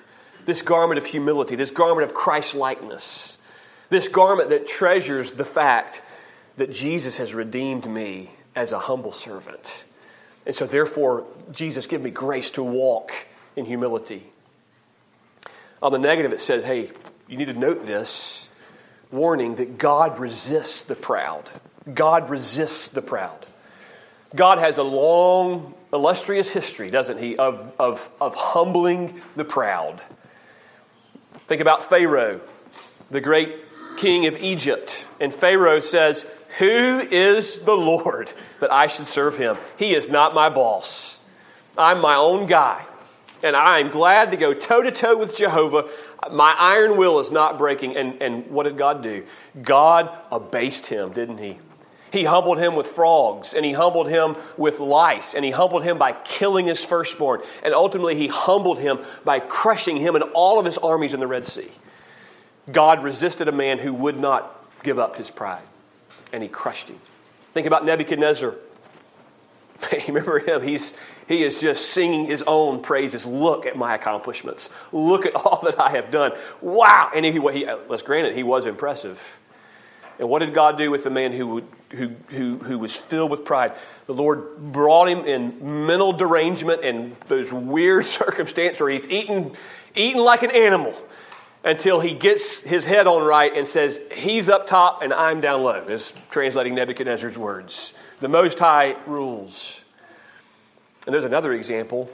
[0.45, 3.39] this garment of humility, this garment of Christ likeness,
[3.91, 6.03] this garment that treasures the fact
[6.57, 9.85] that Jesus has redeemed me as a humble servant.
[10.47, 13.13] And so, therefore, Jesus, give me grace to walk
[13.57, 14.25] in humility.
[15.83, 16.91] On the negative, it says, hey,
[17.29, 18.49] you need to note this
[19.11, 21.49] warning that God resists the proud.
[21.93, 23.47] God resists the proud.
[24.35, 30.01] God has a long, illustrious history, doesn't he, of, of, of humbling the proud.
[31.47, 32.41] Think about Pharaoh,
[33.11, 33.55] the great
[33.97, 35.07] king of Egypt.
[35.21, 36.27] And Pharaoh says,
[36.59, 39.57] Who is the Lord that I should serve him?
[39.77, 41.21] He is not my boss.
[41.77, 42.85] I'm my own guy.
[43.45, 45.89] And I'm glad to go toe to toe with Jehovah.
[46.33, 47.95] My iron will is not breaking.
[47.95, 49.25] And, and what did God do?
[49.63, 51.59] God abased him, didn't he?
[52.11, 55.99] He humbled him with frogs, and he humbled him with lice, and he humbled him
[55.99, 57.43] by killing his firstborn.
[57.63, 61.27] And ultimately, he humbled him by crushing him and all of his armies in the
[61.27, 61.71] Red Sea.
[62.71, 65.65] God resisted a man who would not give up his pride,
[66.33, 67.01] and he crushed him.
[67.53, 68.55] Think about Nebuchadnezzar.
[70.07, 70.63] Remember him?
[70.63, 70.95] He's,
[71.27, 73.25] he is just singing his own praises.
[73.25, 74.71] Look at my accomplishments.
[74.93, 76.33] Look at all that I have done.
[76.61, 77.11] Wow.
[77.15, 79.39] And he, he, let's grant it, he was impressive.
[80.19, 83.45] And what did God do with the man who, who, who, who was filled with
[83.45, 83.73] pride?
[84.07, 89.57] The Lord brought him in mental derangement and those weird circumstances where he's eating,
[89.95, 90.95] eating like an animal
[91.65, 95.63] until he gets his head on right and says, He's up top and I'm down
[95.63, 95.85] low.
[95.89, 97.95] Is translating Nebuchadnezzar's words.
[98.21, 99.81] The Most High rules.
[101.07, 102.09] And there's another example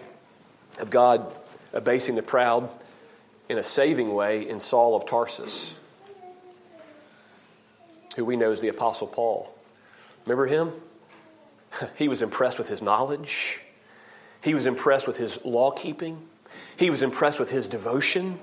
[0.78, 1.32] of God
[1.72, 2.68] abasing the proud
[3.48, 5.74] in a saving way in Saul of Tarsus
[8.16, 9.52] who we know as the Apostle Paul.
[10.26, 10.72] Remember him?
[11.96, 13.60] He was impressed with his knowledge,
[14.42, 16.28] he was impressed with his law keeping,
[16.76, 18.38] he was impressed with his devotion.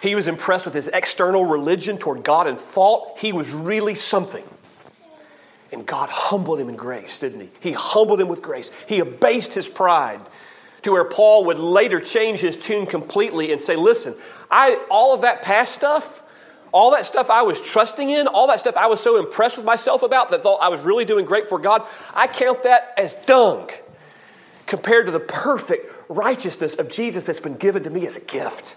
[0.00, 4.44] He was impressed with his external religion toward God and thought he was really something.
[5.74, 7.50] And God humbled him in grace, didn't he?
[7.60, 8.70] He humbled him with grace.
[8.86, 10.20] He abased his pride
[10.82, 14.14] to where Paul would later change his tune completely and say, Listen,
[14.50, 16.22] I, all of that past stuff,
[16.72, 19.66] all that stuff I was trusting in, all that stuff I was so impressed with
[19.66, 23.14] myself about that thought I was really doing great for God, I count that as
[23.26, 23.70] dung
[24.66, 28.76] compared to the perfect righteousness of Jesus that's been given to me as a gift.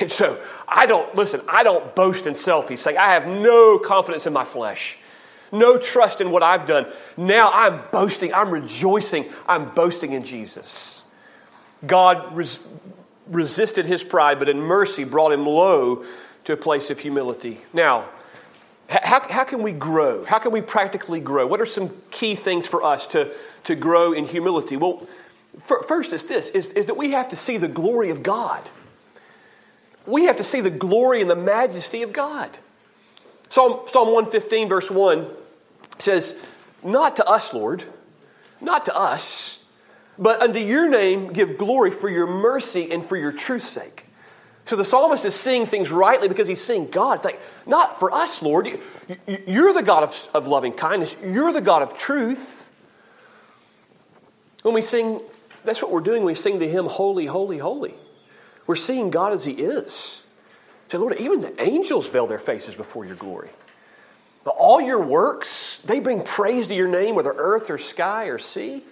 [0.00, 2.68] And so I don't, listen, I don't boast in self.
[2.68, 4.98] He's saying, I have no confidence in my flesh,
[5.52, 6.86] no trust in what I've done.
[7.16, 11.02] Now I'm boasting, I'm rejoicing, I'm boasting in Jesus.
[11.86, 12.58] God res-
[13.26, 16.04] resisted his pride, but in mercy brought him low
[16.44, 17.60] to a place of humility.
[17.72, 18.06] Now,
[18.88, 20.24] how, how can we grow?
[20.24, 21.46] How can we practically grow?
[21.46, 23.32] What are some key things for us to,
[23.64, 24.76] to grow in humility?
[24.76, 25.06] Well,
[25.86, 28.62] first is this is, is that we have to see the glory of God.
[30.06, 32.50] We have to see the glory and the majesty of God.
[33.48, 35.26] Psalm, Psalm 115, verse 1
[36.02, 36.36] says,
[36.82, 37.84] Not to us, Lord,
[38.60, 39.64] not to us,
[40.18, 44.06] but unto your name give glory for your mercy and for your truth's sake.
[44.66, 47.16] So the psalmist is seeing things rightly because he's seeing God.
[47.16, 48.68] It's like, not for us, Lord.
[49.26, 51.16] You're the God of, loving kindness.
[51.24, 52.70] You're the God of truth.
[54.62, 55.20] When we sing,
[55.64, 56.22] that's what we're doing.
[56.22, 57.94] We sing the hymn, Holy, Holy, Holy.
[58.66, 60.22] We're seeing God as He is.
[60.88, 63.50] Say, Lord, even the angels veil their faces before your glory.
[64.44, 68.38] But all your works, they bring praise to your name, whether earth or sky or
[68.38, 68.82] sea.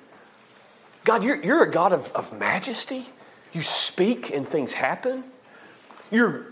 [1.04, 3.06] God, you're, you're a God of, of majesty.
[3.52, 5.24] You speak and things happen
[6.10, 6.46] your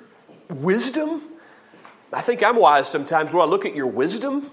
[0.48, 1.22] wisdom.
[2.12, 4.50] I think I'm wise sometimes when I look at your wisdom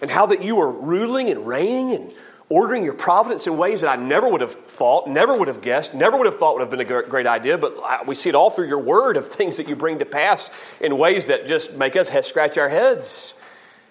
[0.00, 2.12] and how that you are ruling and reigning and
[2.48, 5.94] ordering your providence in ways that I never would have thought, never would have guessed,
[5.94, 7.58] never would have thought would have been a great idea.
[7.58, 10.48] But we see it all through your word of things that you bring to pass
[10.80, 13.34] in ways that just make us scratch our heads.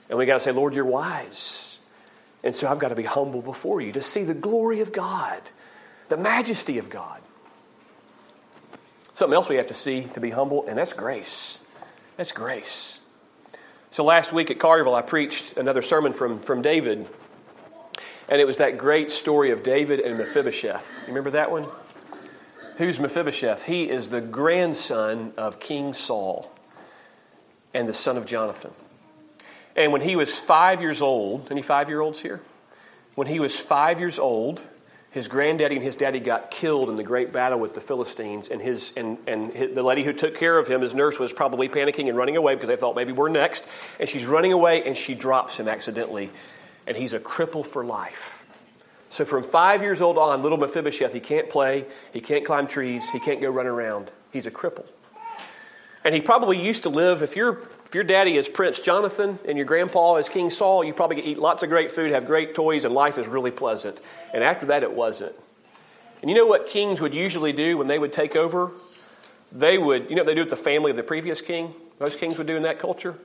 [0.09, 1.79] And we got to say, Lord, you're wise.
[2.43, 5.41] And so I've got to be humble before you to see the glory of God,
[6.09, 7.21] the majesty of God.
[9.13, 11.59] Something else we have to see to be humble, and that's grace.
[12.17, 12.99] That's grace.
[13.89, 17.07] So last week at Carville, I preached another sermon from, from David,
[18.27, 20.93] and it was that great story of David and Mephibosheth.
[21.03, 21.65] You remember that one?
[22.77, 23.63] Who's Mephibosheth?
[23.63, 26.51] He is the grandson of King Saul
[27.73, 28.71] and the son of Jonathan.
[29.75, 32.41] And when he was five years old, any five year olds here?
[33.15, 34.61] When he was five years old,
[35.11, 38.61] his granddaddy and his daddy got killed in the great battle with the Philistines, and,
[38.61, 41.69] his, and, and his, the lady who took care of him, his nurse, was probably
[41.69, 43.65] panicking and running away because they thought maybe we're next.
[43.97, 46.31] And she's running away, and she drops him accidentally,
[46.85, 48.45] and he's a cripple for life.
[49.09, 53.09] So from five years old on, little Mephibosheth, he can't play, he can't climb trees,
[53.11, 54.11] he can't go run around.
[54.33, 54.85] He's a cripple.
[56.03, 59.57] And he probably used to live, if your if your daddy is Prince Jonathan and
[59.57, 62.83] your grandpa is King Saul, you probably eat lots of great food, have great toys,
[62.83, 63.99] and life is really pleasant.
[64.33, 65.35] And after that, it wasn't.
[66.21, 68.71] And you know what kings would usually do when they would take over?
[69.51, 71.73] They would, you know what they do with the family of the previous king?
[71.99, 73.15] Most kings would do in that culture?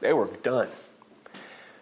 [0.00, 0.68] They were done.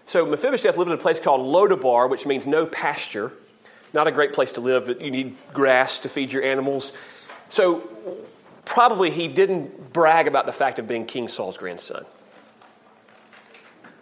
[0.06, 3.32] So Mephibosheth lived in a place called Lodabar, which means no pasture.
[3.92, 4.88] Not a great place to live.
[5.00, 6.92] You need grass to feed your animals.
[7.48, 7.88] So
[8.64, 12.04] probably he didn't brag about the fact of being King Saul's grandson.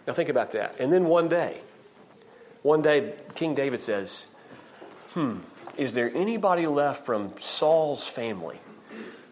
[0.07, 0.79] Now think about that.
[0.79, 1.61] And then one day,
[2.61, 4.27] one day, King David says,
[5.13, 5.39] Hmm,
[5.77, 8.57] is there anybody left from Saul's family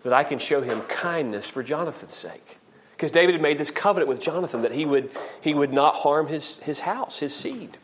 [0.04, 2.58] that I can show him kindness for Jonathan's sake?
[2.92, 6.28] Because David had made this covenant with Jonathan that he would, he would not harm
[6.28, 7.78] his, his house, his seed.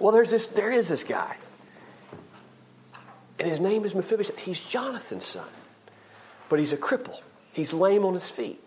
[0.00, 1.36] Well, there's this, there is this guy.
[3.38, 4.38] And his name is Mephibosheth.
[4.38, 5.46] He's Jonathan's son
[6.48, 7.20] but he's a cripple.
[7.52, 8.60] He's lame on his feet.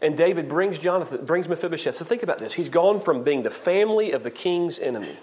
[0.00, 1.96] And David brings Jonathan, brings Mephibosheth.
[1.96, 2.54] So think about this.
[2.54, 5.16] He's gone from being the family of the king's enemy.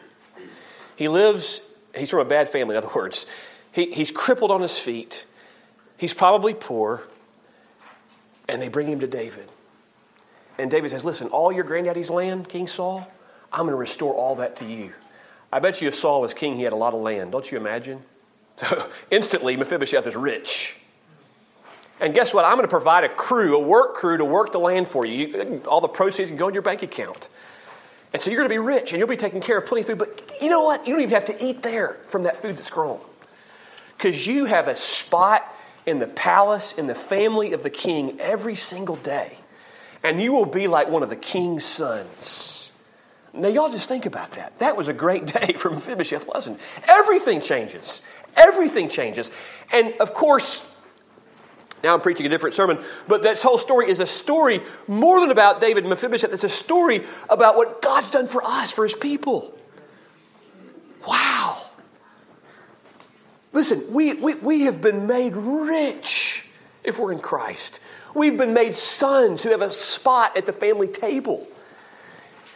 [0.95, 1.61] He lives,
[1.95, 3.25] he's from a bad family, in other words.
[3.71, 5.25] He, he's crippled on his feet.
[5.97, 7.03] He's probably poor.
[8.47, 9.49] And they bring him to David.
[10.57, 13.07] And David says, Listen, all your granddaddy's land, King Saul,
[13.51, 14.93] I'm going to restore all that to you.
[15.51, 17.31] I bet you if Saul was king, he had a lot of land.
[17.31, 18.01] Don't you imagine?
[18.59, 20.75] So instantly, Mephibosheth is rich.
[21.99, 22.45] And guess what?
[22.45, 25.61] I'm going to provide a crew, a work crew to work the land for you.
[25.67, 27.27] all the proceeds can go in your bank account.
[28.13, 29.87] And so you're going to be rich and you'll be taking care of plenty of
[29.87, 29.97] food.
[29.99, 30.87] But you know what?
[30.87, 32.99] You don't even have to eat there from that food that's grown.
[33.97, 35.43] Because you have a spot
[35.85, 39.37] in the palace, in the family of the king every single day.
[40.01, 42.71] And you will be like one of the king's sons.
[43.33, 44.57] Now, y'all just think about that.
[44.59, 46.83] That was a great day for Mephibosheth, wasn't it?
[46.87, 48.01] Everything changes.
[48.37, 49.29] Everything changes.
[49.71, 50.63] And of course,
[51.83, 55.31] now I'm preaching a different sermon, but that whole story is a story more than
[55.31, 56.33] about David and Mephibosheth.
[56.33, 59.57] It's a story about what God's done for us, for his people.
[61.07, 61.69] Wow.
[63.53, 66.47] Listen, we, we, we have been made rich
[66.83, 67.79] if we're in Christ.
[68.13, 71.47] We've been made sons who have a spot at the family table.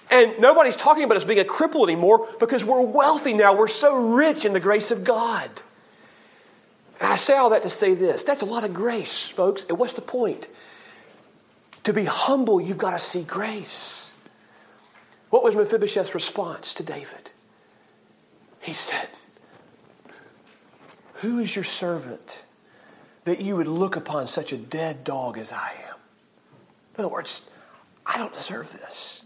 [0.10, 3.56] And nobody's talking about us being a cripple anymore because we're wealthy now.
[3.56, 5.50] We're so rich in the grace of God.
[7.00, 9.66] And I say all that to say this that's a lot of grace, folks.
[9.70, 10.48] And what's the point?
[11.86, 14.12] To be humble, you've got to see grace.
[15.30, 17.32] What was Mephibosheth's response to David?
[18.62, 19.10] He said,
[21.16, 22.44] Who is your servant
[23.26, 25.96] that you would look upon such a dead dog as I am?
[26.98, 27.42] In other words,
[28.06, 29.24] I don't deserve this.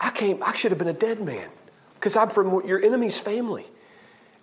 [0.00, 1.48] I came, I should have been a dead man
[1.94, 3.66] because I'm from your enemy's family.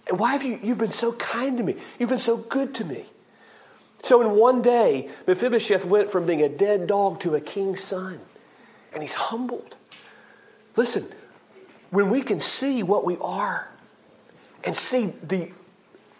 [0.09, 1.75] Why have you, you've been so kind to me?
[1.97, 3.05] You've been so good to me.
[4.03, 8.19] So in one day, Mephibosheth went from being a dead dog to a king's son.
[8.91, 9.75] And he's humbled.
[10.75, 11.07] Listen,
[11.89, 13.69] when we can see what we are
[14.63, 15.51] and see the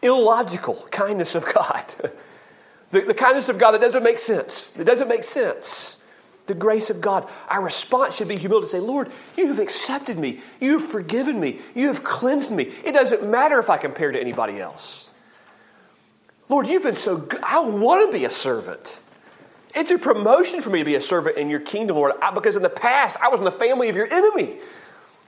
[0.02, 1.86] illogical kindness of God,
[2.92, 5.98] the, the kindness of God that doesn't make sense, it doesn't make sense
[6.46, 7.28] the grace of God.
[7.48, 10.42] Our response should be humility to say, Lord, you have accepted me.
[10.60, 11.60] You have forgiven me.
[11.74, 12.72] You have cleansed me.
[12.84, 15.12] It doesn't matter if I compare to anybody else.
[16.50, 17.42] Lord, you've been so good.
[17.42, 19.00] I want to be a servant.
[19.74, 22.62] It's a promotion for me to be a servant in your kingdom, Lord, because in
[22.62, 24.58] the past I was in the family of your enemy.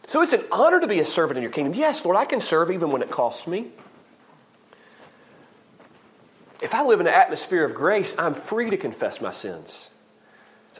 [0.07, 1.73] So it's an honor to be a servant in your kingdom.
[1.73, 3.69] Yes, Lord, I can serve even when it costs me.
[6.61, 9.89] If I live in an atmosphere of grace, I'm free to confess my sins.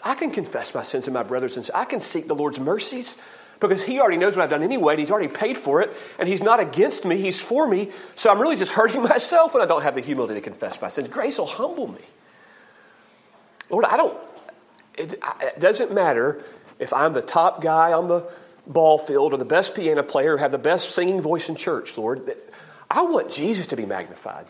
[0.04, 1.70] I can confess my sins to my brothers and.
[1.74, 3.18] I can seek the Lord's mercies
[3.60, 6.28] because He already knows what I've done anyway, and He's already paid for it, and
[6.28, 7.92] He's not against me, He's for me.
[8.16, 10.90] So I'm really just hurting myself when I don't have the humility to confess my
[10.90, 11.08] sins.
[11.08, 12.02] Grace will humble me.
[13.70, 14.18] Lord, I don't,
[14.98, 16.44] It, it doesn't matter
[16.80, 18.26] if I'm the top guy on the
[18.68, 21.98] ball field or the best piano player or have the best singing voice in church,
[21.98, 22.30] Lord.
[22.90, 24.46] I want Jesus to be magnified.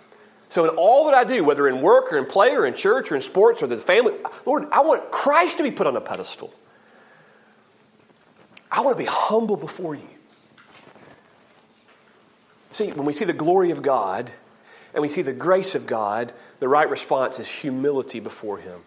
[0.50, 3.12] So, in all that I do, whether in work or in play or in church
[3.12, 4.14] or in sports or the family,
[4.46, 6.54] Lord, I want Christ to be put on a pedestal.
[8.72, 10.08] I want to be humble before you.
[12.72, 14.32] See, when we see the glory of God
[14.94, 18.82] and we see the grace of God, the right response is humility before Him.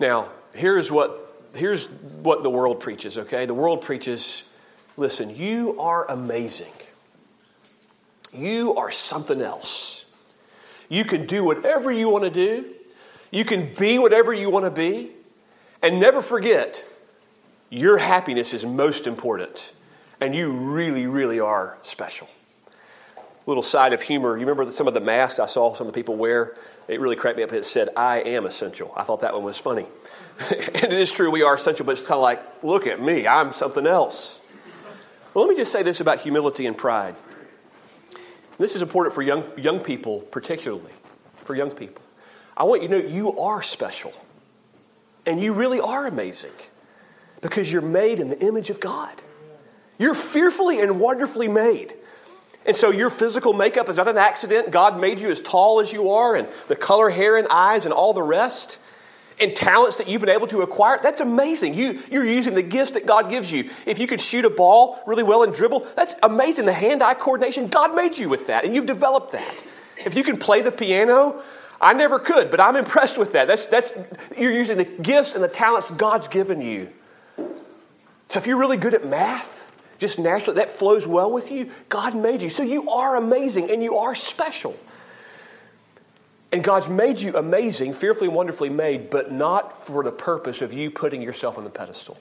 [0.00, 3.46] Now, here's what, here's what the world preaches, okay?
[3.46, 4.42] The world preaches
[4.96, 6.72] listen, you are amazing.
[8.36, 10.04] You are something else.
[10.88, 12.66] You can do whatever you want to do,
[13.30, 15.10] you can be whatever you want to be,
[15.82, 16.84] and never forget
[17.70, 19.72] your happiness is most important,
[20.20, 22.28] and you really, really are special.
[23.46, 24.36] Little side of humor.
[24.36, 26.54] You remember some of the masks I saw some of the people wear?
[26.88, 27.52] It really cracked me up.
[27.52, 28.92] It said, I am essential.
[28.96, 29.86] I thought that one was funny.
[30.50, 33.26] and it is true, we are essential, but it's kind of like, look at me,
[33.26, 34.40] I'm something else.
[35.32, 37.14] Well, let me just say this about humility and pride.
[38.58, 40.92] This is important for young, young people, particularly
[41.44, 42.02] for young people.
[42.56, 44.12] I want you to know you are special.
[45.26, 46.52] And you really are amazing
[47.40, 49.22] because you're made in the image of God.
[49.98, 51.94] You're fearfully and wonderfully made.
[52.64, 54.70] And so your physical makeup is not an accident.
[54.70, 57.94] God made you as tall as you are, and the color, hair, and eyes, and
[57.94, 58.78] all the rest.
[59.38, 61.74] And talents that you've been able to acquire, that's amazing.
[61.74, 63.70] You, you're using the gifts that God gives you.
[63.84, 66.64] If you could shoot a ball really well and dribble, that's amazing.
[66.64, 69.64] The hand eye coordination, God made you with that, and you've developed that.
[70.04, 71.42] If you can play the piano,
[71.80, 73.46] I never could, but I'm impressed with that.
[73.46, 73.92] That's, that's,
[74.38, 76.88] you're using the gifts and the talents God's given you.
[77.36, 82.16] So if you're really good at math, just naturally, that flows well with you, God
[82.16, 82.48] made you.
[82.48, 84.76] So you are amazing and you are special.
[86.56, 90.72] And God's made you amazing, fearfully and wonderfully made, but not for the purpose of
[90.72, 92.16] you putting yourself on the pedestal.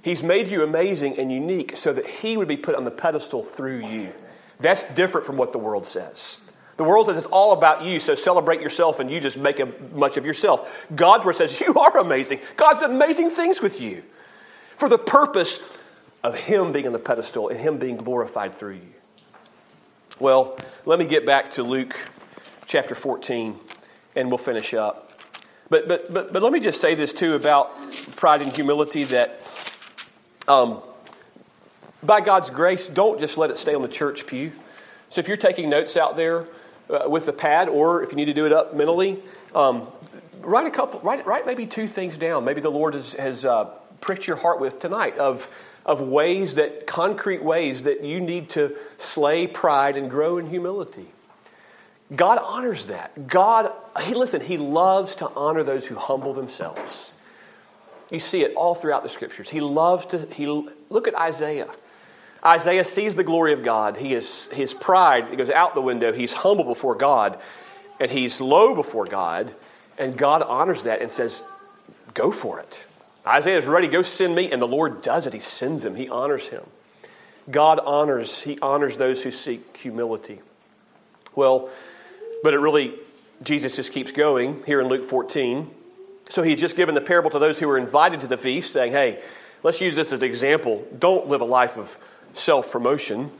[0.00, 3.42] He's made you amazing and unique so that He would be put on the pedestal
[3.42, 4.14] through you.
[4.60, 6.38] That's different from what the world says.
[6.78, 9.70] The world says it's all about you, so celebrate yourself and you just make a,
[9.92, 10.86] much of yourself.
[10.94, 12.40] God's word says you are amazing.
[12.56, 14.04] God's done amazing things with you
[14.78, 15.60] for the purpose
[16.22, 18.94] of Him being on the pedestal and Him being glorified through you.
[20.18, 21.94] Well, let me get back to Luke
[22.66, 23.56] chapter 14
[24.16, 25.12] and we'll finish up.
[25.70, 27.72] But, but, but, but let me just say this too about
[28.16, 29.40] pride and humility that
[30.46, 30.82] um,
[32.02, 34.52] by God's grace, don't just let it stay on the church pew.
[35.08, 36.46] So if you're taking notes out there
[36.90, 39.22] uh, with the pad, or if you need to do it up mentally,
[39.54, 39.86] um,
[40.40, 42.44] write a couple, write, write maybe two things down.
[42.44, 45.48] Maybe the Lord has, has uh, pricked your heart with tonight of,
[45.86, 51.13] of ways that, concrete ways that you need to slay pride and grow in humility.
[52.14, 53.26] God honors that.
[53.26, 53.72] God,
[54.08, 57.14] listen, He loves to honor those who humble themselves.
[58.10, 59.48] You see it all throughout the scriptures.
[59.48, 60.46] He loves to, he,
[60.90, 61.70] look at Isaiah.
[62.44, 63.96] Isaiah sees the glory of God.
[63.96, 66.12] He is, his pride goes out the window.
[66.12, 67.40] He's humble before God,
[67.98, 69.54] and he's low before God,
[69.96, 71.42] and God honors that and says,
[72.12, 72.86] Go for it.
[73.26, 75.32] Isaiah is ready, go send me, and the Lord does it.
[75.32, 76.62] He sends him, he honors him.
[77.50, 80.40] God honors, he honors those who seek humility.
[81.34, 81.70] Well,
[82.44, 82.92] but it really,
[83.42, 85.70] Jesus just keeps going here in Luke 14.
[86.28, 88.70] So he had just given the parable to those who were invited to the feast,
[88.70, 89.18] saying, Hey,
[89.62, 90.86] let's use this as an example.
[90.96, 91.96] Don't live a life of
[92.34, 93.30] self promotion,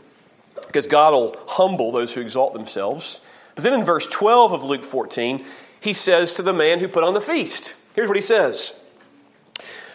[0.67, 3.21] because God will humble those who exalt themselves.
[3.55, 5.45] But then in verse 12 of Luke 14,
[5.83, 8.73] he says to the man who put on the feast, Here's what he says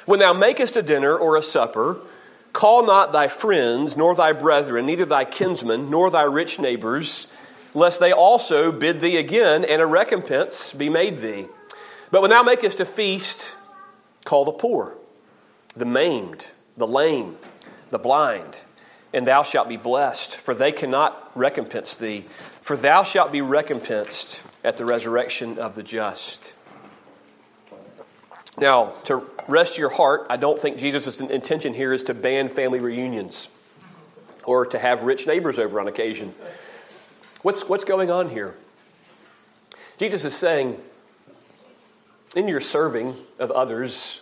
[0.05, 1.99] when thou makest a dinner or a supper,
[2.53, 7.25] call not thy friends, nor thy brethren, neither thy kinsmen, nor thy rich neighbors,
[7.73, 11.47] lest they also bid thee again, and a recompense be made thee.
[12.11, 13.51] But when thou makest a feast,
[14.25, 14.95] call the poor,
[15.75, 16.45] the maimed,
[16.77, 17.37] the lame,
[17.91, 18.57] the blind,
[19.13, 22.25] and thou shalt be blessed, for they cannot recompense thee,
[22.61, 26.53] for thou shalt be recompensed at the resurrection of the just.
[28.57, 32.79] Now, to rest your heart, I don't think Jesus' intention here is to ban family
[32.79, 33.47] reunions
[34.43, 36.35] or to have rich neighbors over on occasion.
[37.41, 38.55] What's, what's going on here?
[39.97, 40.77] Jesus is saying,
[42.35, 44.21] in your serving of others,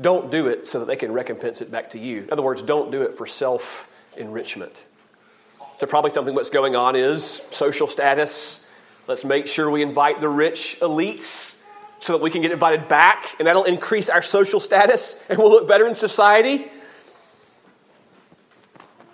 [0.00, 2.22] don't do it so that they can recompense it back to you.
[2.22, 4.84] In other words, don't do it for self enrichment.
[5.78, 8.66] So, probably something what's going on is social status.
[9.06, 11.62] Let's make sure we invite the rich elites
[12.00, 15.50] so that we can get invited back, and that'll increase our social status and we'll
[15.50, 16.70] look better in society.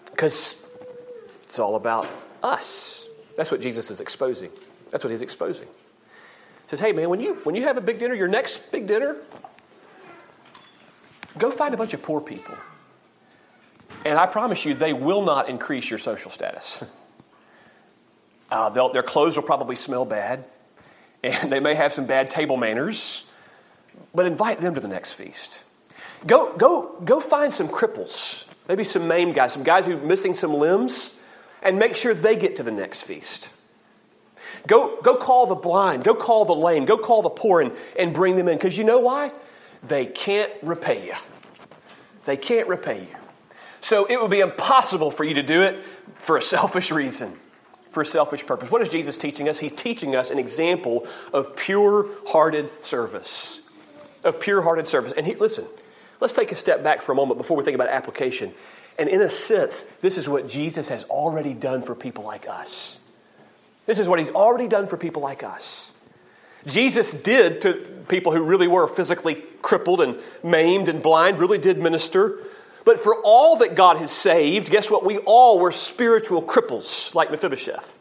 [0.06, 0.54] Because
[1.42, 2.08] it's all about
[2.42, 3.08] us.
[3.36, 4.50] That's what Jesus is exposing.
[4.90, 5.66] That's what he's exposing.
[5.66, 8.86] He says, hey man, when you when you have a big dinner, your next big
[8.86, 9.16] dinner,
[11.38, 12.56] go find a bunch of poor people.
[14.04, 16.84] And I promise you, they will not increase your social status.
[18.52, 20.44] Uh, their clothes will probably smell bad,
[21.22, 23.22] and they may have some bad table manners,
[24.12, 25.62] but invite them to the next feast.
[26.26, 30.34] Go, go, go find some cripples, maybe some maimed guys, some guys who are missing
[30.34, 31.12] some limbs,
[31.62, 33.50] and make sure they get to the next feast.
[34.66, 38.12] Go, go call the blind, go call the lame, go call the poor, and, and
[38.12, 38.56] bring them in.
[38.56, 39.32] Because you know why?
[39.82, 41.14] They can't repay you.
[42.24, 43.16] They can't repay you.
[43.80, 45.82] So it would be impossible for you to do it
[46.16, 47.32] for a selfish reason,
[47.90, 48.70] for a selfish purpose.
[48.70, 49.58] What is Jesus teaching us?
[49.58, 53.62] He's teaching us an example of pure hearted service.
[54.22, 55.12] Of pure hearted service.
[55.12, 55.64] And he, listen,
[56.20, 58.52] let's take a step back for a moment before we think about application.
[59.00, 63.00] And in a sense, this is what Jesus has already done for people like us.
[63.86, 65.90] This is what he's already done for people like us.
[66.66, 67.72] Jesus did to
[68.08, 72.40] people who really were physically crippled and maimed and blind, really did minister.
[72.84, 75.02] But for all that God has saved, guess what?
[75.02, 77.98] We all were spiritual cripples, like Mephibosheth.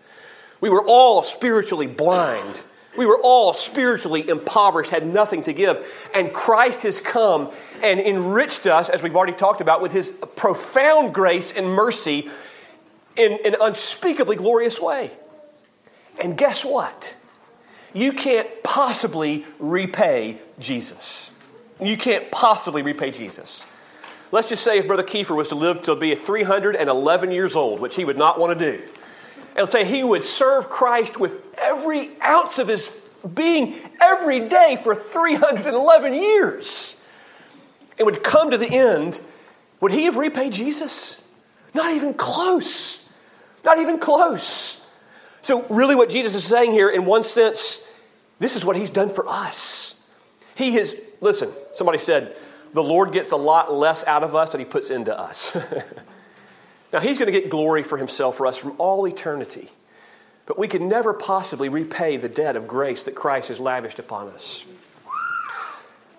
[0.59, 2.59] We were all spiritually blind.
[2.97, 5.89] We were all spiritually impoverished, had nothing to give.
[6.13, 11.13] And Christ has come and enriched us, as we've already talked about, with his profound
[11.13, 12.29] grace and mercy
[13.17, 15.11] in an unspeakably glorious way.
[16.21, 17.15] And guess what?
[17.93, 21.31] You can't possibly repay Jesus.
[21.81, 23.65] You can't possibly repay Jesus.
[24.31, 27.95] Let's just say if Brother Kiefer was to live to be 311 years old, which
[27.95, 28.83] he would not want to do,
[29.55, 32.95] and say he would serve Christ with every ounce of his
[33.33, 36.95] being every day for 311 years,
[37.99, 39.19] and would come to the end,
[39.81, 41.21] would he have repaid Jesus?
[41.73, 43.07] Not even close.
[43.63, 44.81] Not even close.
[45.41, 47.83] So, really, what Jesus is saying here, in one sense,
[48.39, 49.95] this is what he's done for us.
[50.55, 52.35] He has, listen, somebody said,
[52.73, 55.55] the Lord gets a lot less out of us than he puts into us.
[56.93, 59.69] now, he's going to get glory for himself for us from all eternity.
[60.45, 64.29] But we can never possibly repay the debt of grace that Christ has lavished upon
[64.29, 64.65] us.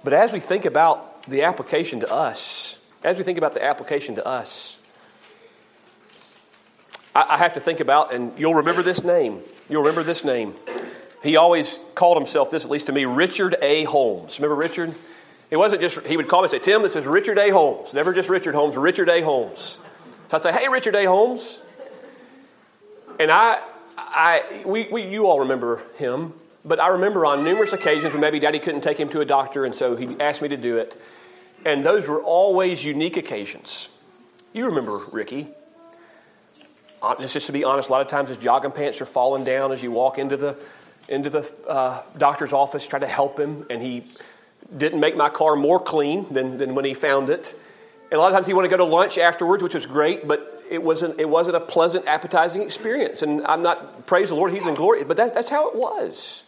[0.04, 4.16] But as we think about the application to us, as we think about the application
[4.16, 4.78] to us,
[7.14, 9.40] I, have to think about, and you'll remember this name.
[9.68, 10.54] You'll remember this name.
[11.24, 13.84] He always called himself this, at least to me, Richard A.
[13.84, 14.38] Holmes.
[14.38, 14.94] Remember Richard?
[15.50, 17.50] It wasn't just, he would call me and say, Tim, this is Richard A.
[17.50, 17.92] Holmes.
[17.92, 19.22] Never just Richard Holmes, Richard A.
[19.22, 19.78] Holmes.
[20.28, 21.04] So I'd say, hey, Richard A.
[21.04, 21.58] Holmes.
[23.18, 23.60] And I,
[23.98, 26.32] I we, we, you all remember him,
[26.64, 29.64] but I remember on numerous occasions when maybe daddy couldn't take him to a doctor,
[29.64, 30.98] and so he asked me to do it.
[31.64, 33.88] And those were always unique occasions.
[34.52, 35.48] You remember Ricky.
[37.02, 39.72] Uh, just to be honest, a lot of times his jogging pants are falling down
[39.72, 40.56] as you walk into the,
[41.08, 44.04] into the uh, doctor's office, try to help him, and he
[44.76, 47.54] didn't make my car more clean than, than when he found it.
[48.10, 50.26] And a lot of times he wanted to go to lunch afterwards, which was great,
[50.26, 53.22] but it wasn't, it wasn't a pleasant, appetizing experience.
[53.22, 56.42] And I'm not, praise the Lord, he's in glory, but that, that's how it was.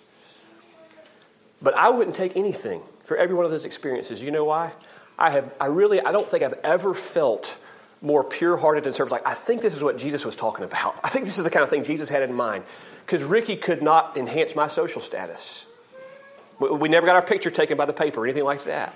[1.60, 4.20] But I wouldn't take anything for every one of those experiences.
[4.20, 4.72] You know why?
[5.18, 7.56] I have, I really, I don't think I've ever felt
[8.00, 9.10] more pure hearted and served.
[9.10, 10.96] Like, I think this is what Jesus was talking about.
[11.04, 12.64] I think this is the kind of thing Jesus had in mind.
[13.06, 15.66] Because Ricky could not enhance my social status.
[16.58, 18.94] We never got our picture taken by the paper or anything like that.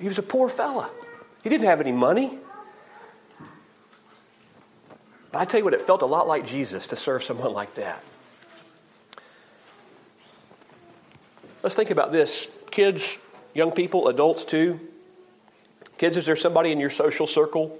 [0.00, 0.90] He was a poor fella.
[1.42, 2.38] He didn't have any money.
[5.32, 7.74] But I tell you what, it felt a lot like Jesus to serve someone like
[7.74, 8.02] that.
[11.62, 12.48] Let's think about this.
[12.70, 13.16] Kids,
[13.54, 14.80] young people, adults too.
[15.98, 17.78] Kids, is there somebody in your social circle,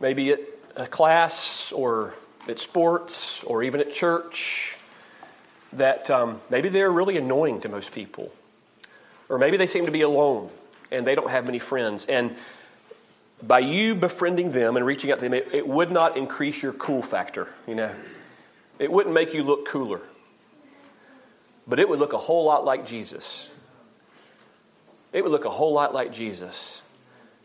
[0.00, 0.40] maybe at
[0.76, 2.14] a class or
[2.48, 4.76] at sports or even at church,
[5.72, 8.32] that um, maybe they're really annoying to most people.
[9.28, 10.48] Or maybe they seem to be alone
[10.90, 12.06] and they don't have many friends.
[12.06, 12.34] And
[13.42, 16.72] by you befriending them and reaching out to them, it, it would not increase your
[16.72, 17.94] cool factor, you know.
[18.78, 20.00] It wouldn't make you look cooler.
[21.66, 23.50] But it would look a whole lot like Jesus.
[25.12, 26.82] It would look a whole lot like Jesus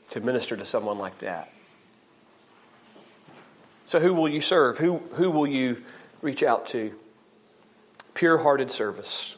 [0.10, 1.52] to minister to someone like that.
[3.86, 4.78] So, who will you serve?
[4.78, 5.84] Who, who will you
[6.22, 6.94] reach out to?
[8.14, 9.36] pure hearted service.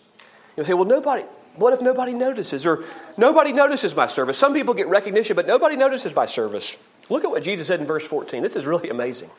[0.56, 1.24] You'll say, well, nobody,
[1.56, 2.66] what if nobody notices?
[2.66, 2.84] Or
[3.18, 4.38] nobody notices my service.
[4.38, 6.76] Some people get recognition, but nobody notices my service.
[7.10, 8.42] Look at what Jesus said in verse 14.
[8.42, 9.30] This is really amazing.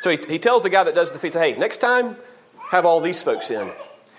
[0.00, 2.16] So he, he tells the guy that does the feast, hey, next time,
[2.70, 3.70] have all these folks in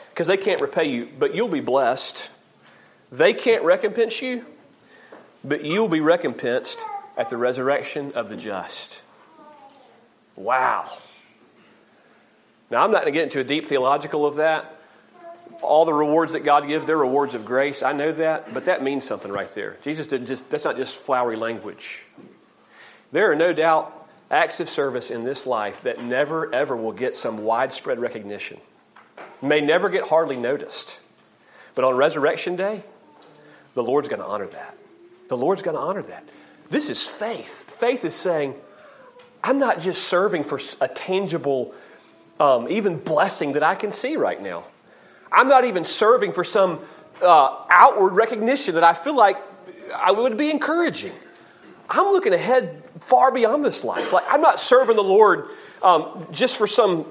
[0.09, 2.29] because they can't repay you, but you'll be blessed.
[3.11, 4.45] They can't recompense you,
[5.43, 6.79] but you'll be recompensed
[7.17, 9.01] at the resurrection of the just.
[10.35, 10.97] Wow.
[12.69, 14.79] Now, I'm not going to get into a deep theological of that,
[15.61, 17.83] all the rewards that God gives, they're rewards of grace.
[17.83, 19.77] I know that, but that means something right there.
[19.83, 22.03] Jesus didn't just, that's not just flowery language.
[23.11, 23.95] There are no doubt
[24.31, 28.59] acts of service in this life that never, ever will get some widespread recognition,
[29.41, 30.99] may never get hardly noticed.
[31.75, 32.83] But on Resurrection Day,
[33.73, 34.77] the Lord's going to honor that.
[35.27, 36.27] The Lord's going to honor that.
[36.69, 37.71] This is faith.
[37.79, 38.55] Faith is saying,
[39.43, 41.73] I'm not just serving for a tangible,
[42.39, 44.65] um, even blessing that I can see right now.
[45.31, 46.79] I'm not even serving for some
[47.21, 49.37] uh, outward recognition that I feel like
[49.95, 51.13] I would be encouraging.
[51.89, 54.13] I'm looking ahead far beyond this life.
[54.13, 55.47] Like I'm not serving the Lord
[55.81, 57.05] um, just for some,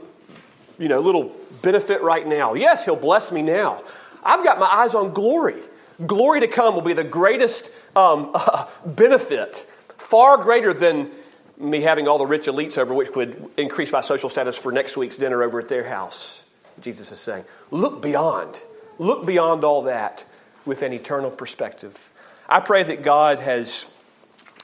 [0.79, 2.55] you know, little benefit right now.
[2.55, 3.83] Yes, He'll bless me now.
[4.23, 5.63] I've got my eyes on glory.
[6.07, 11.11] Glory to come will be the greatest um, uh, benefit, far greater than
[11.59, 14.97] me having all the rich elites over, which would increase my social status for next
[14.97, 16.45] week's dinner over at their house.
[16.81, 18.61] Jesus is saying, look beyond.
[18.99, 20.25] Look beyond all that
[20.65, 22.11] with an eternal perspective.
[22.49, 23.87] I pray that God has,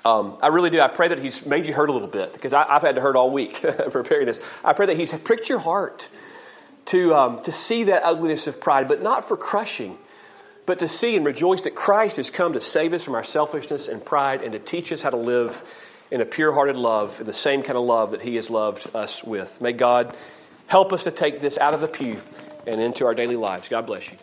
[0.05, 0.81] um, I really do.
[0.81, 3.01] I pray that He's made you hurt a little bit because I, have had to
[3.01, 3.61] hurt all week
[3.91, 4.41] preparing this.
[4.65, 6.09] I pray that He's pricked your heart
[6.87, 9.99] to, um, to see that ugliness of pride, but not for crushing,
[10.67, 13.89] but to see and rejoice that Christ has come to save us from our selfishness
[13.89, 15.63] and pride and to teach us how to live
[16.11, 18.95] in a pure hearted love, in the same kind of love that He has loved
[18.95, 19.61] us with.
[19.61, 20.17] May God
[20.67, 22.21] help us to take this out of the pew
[22.67, 23.69] and into our daily lives.
[23.69, 24.17] God bless you.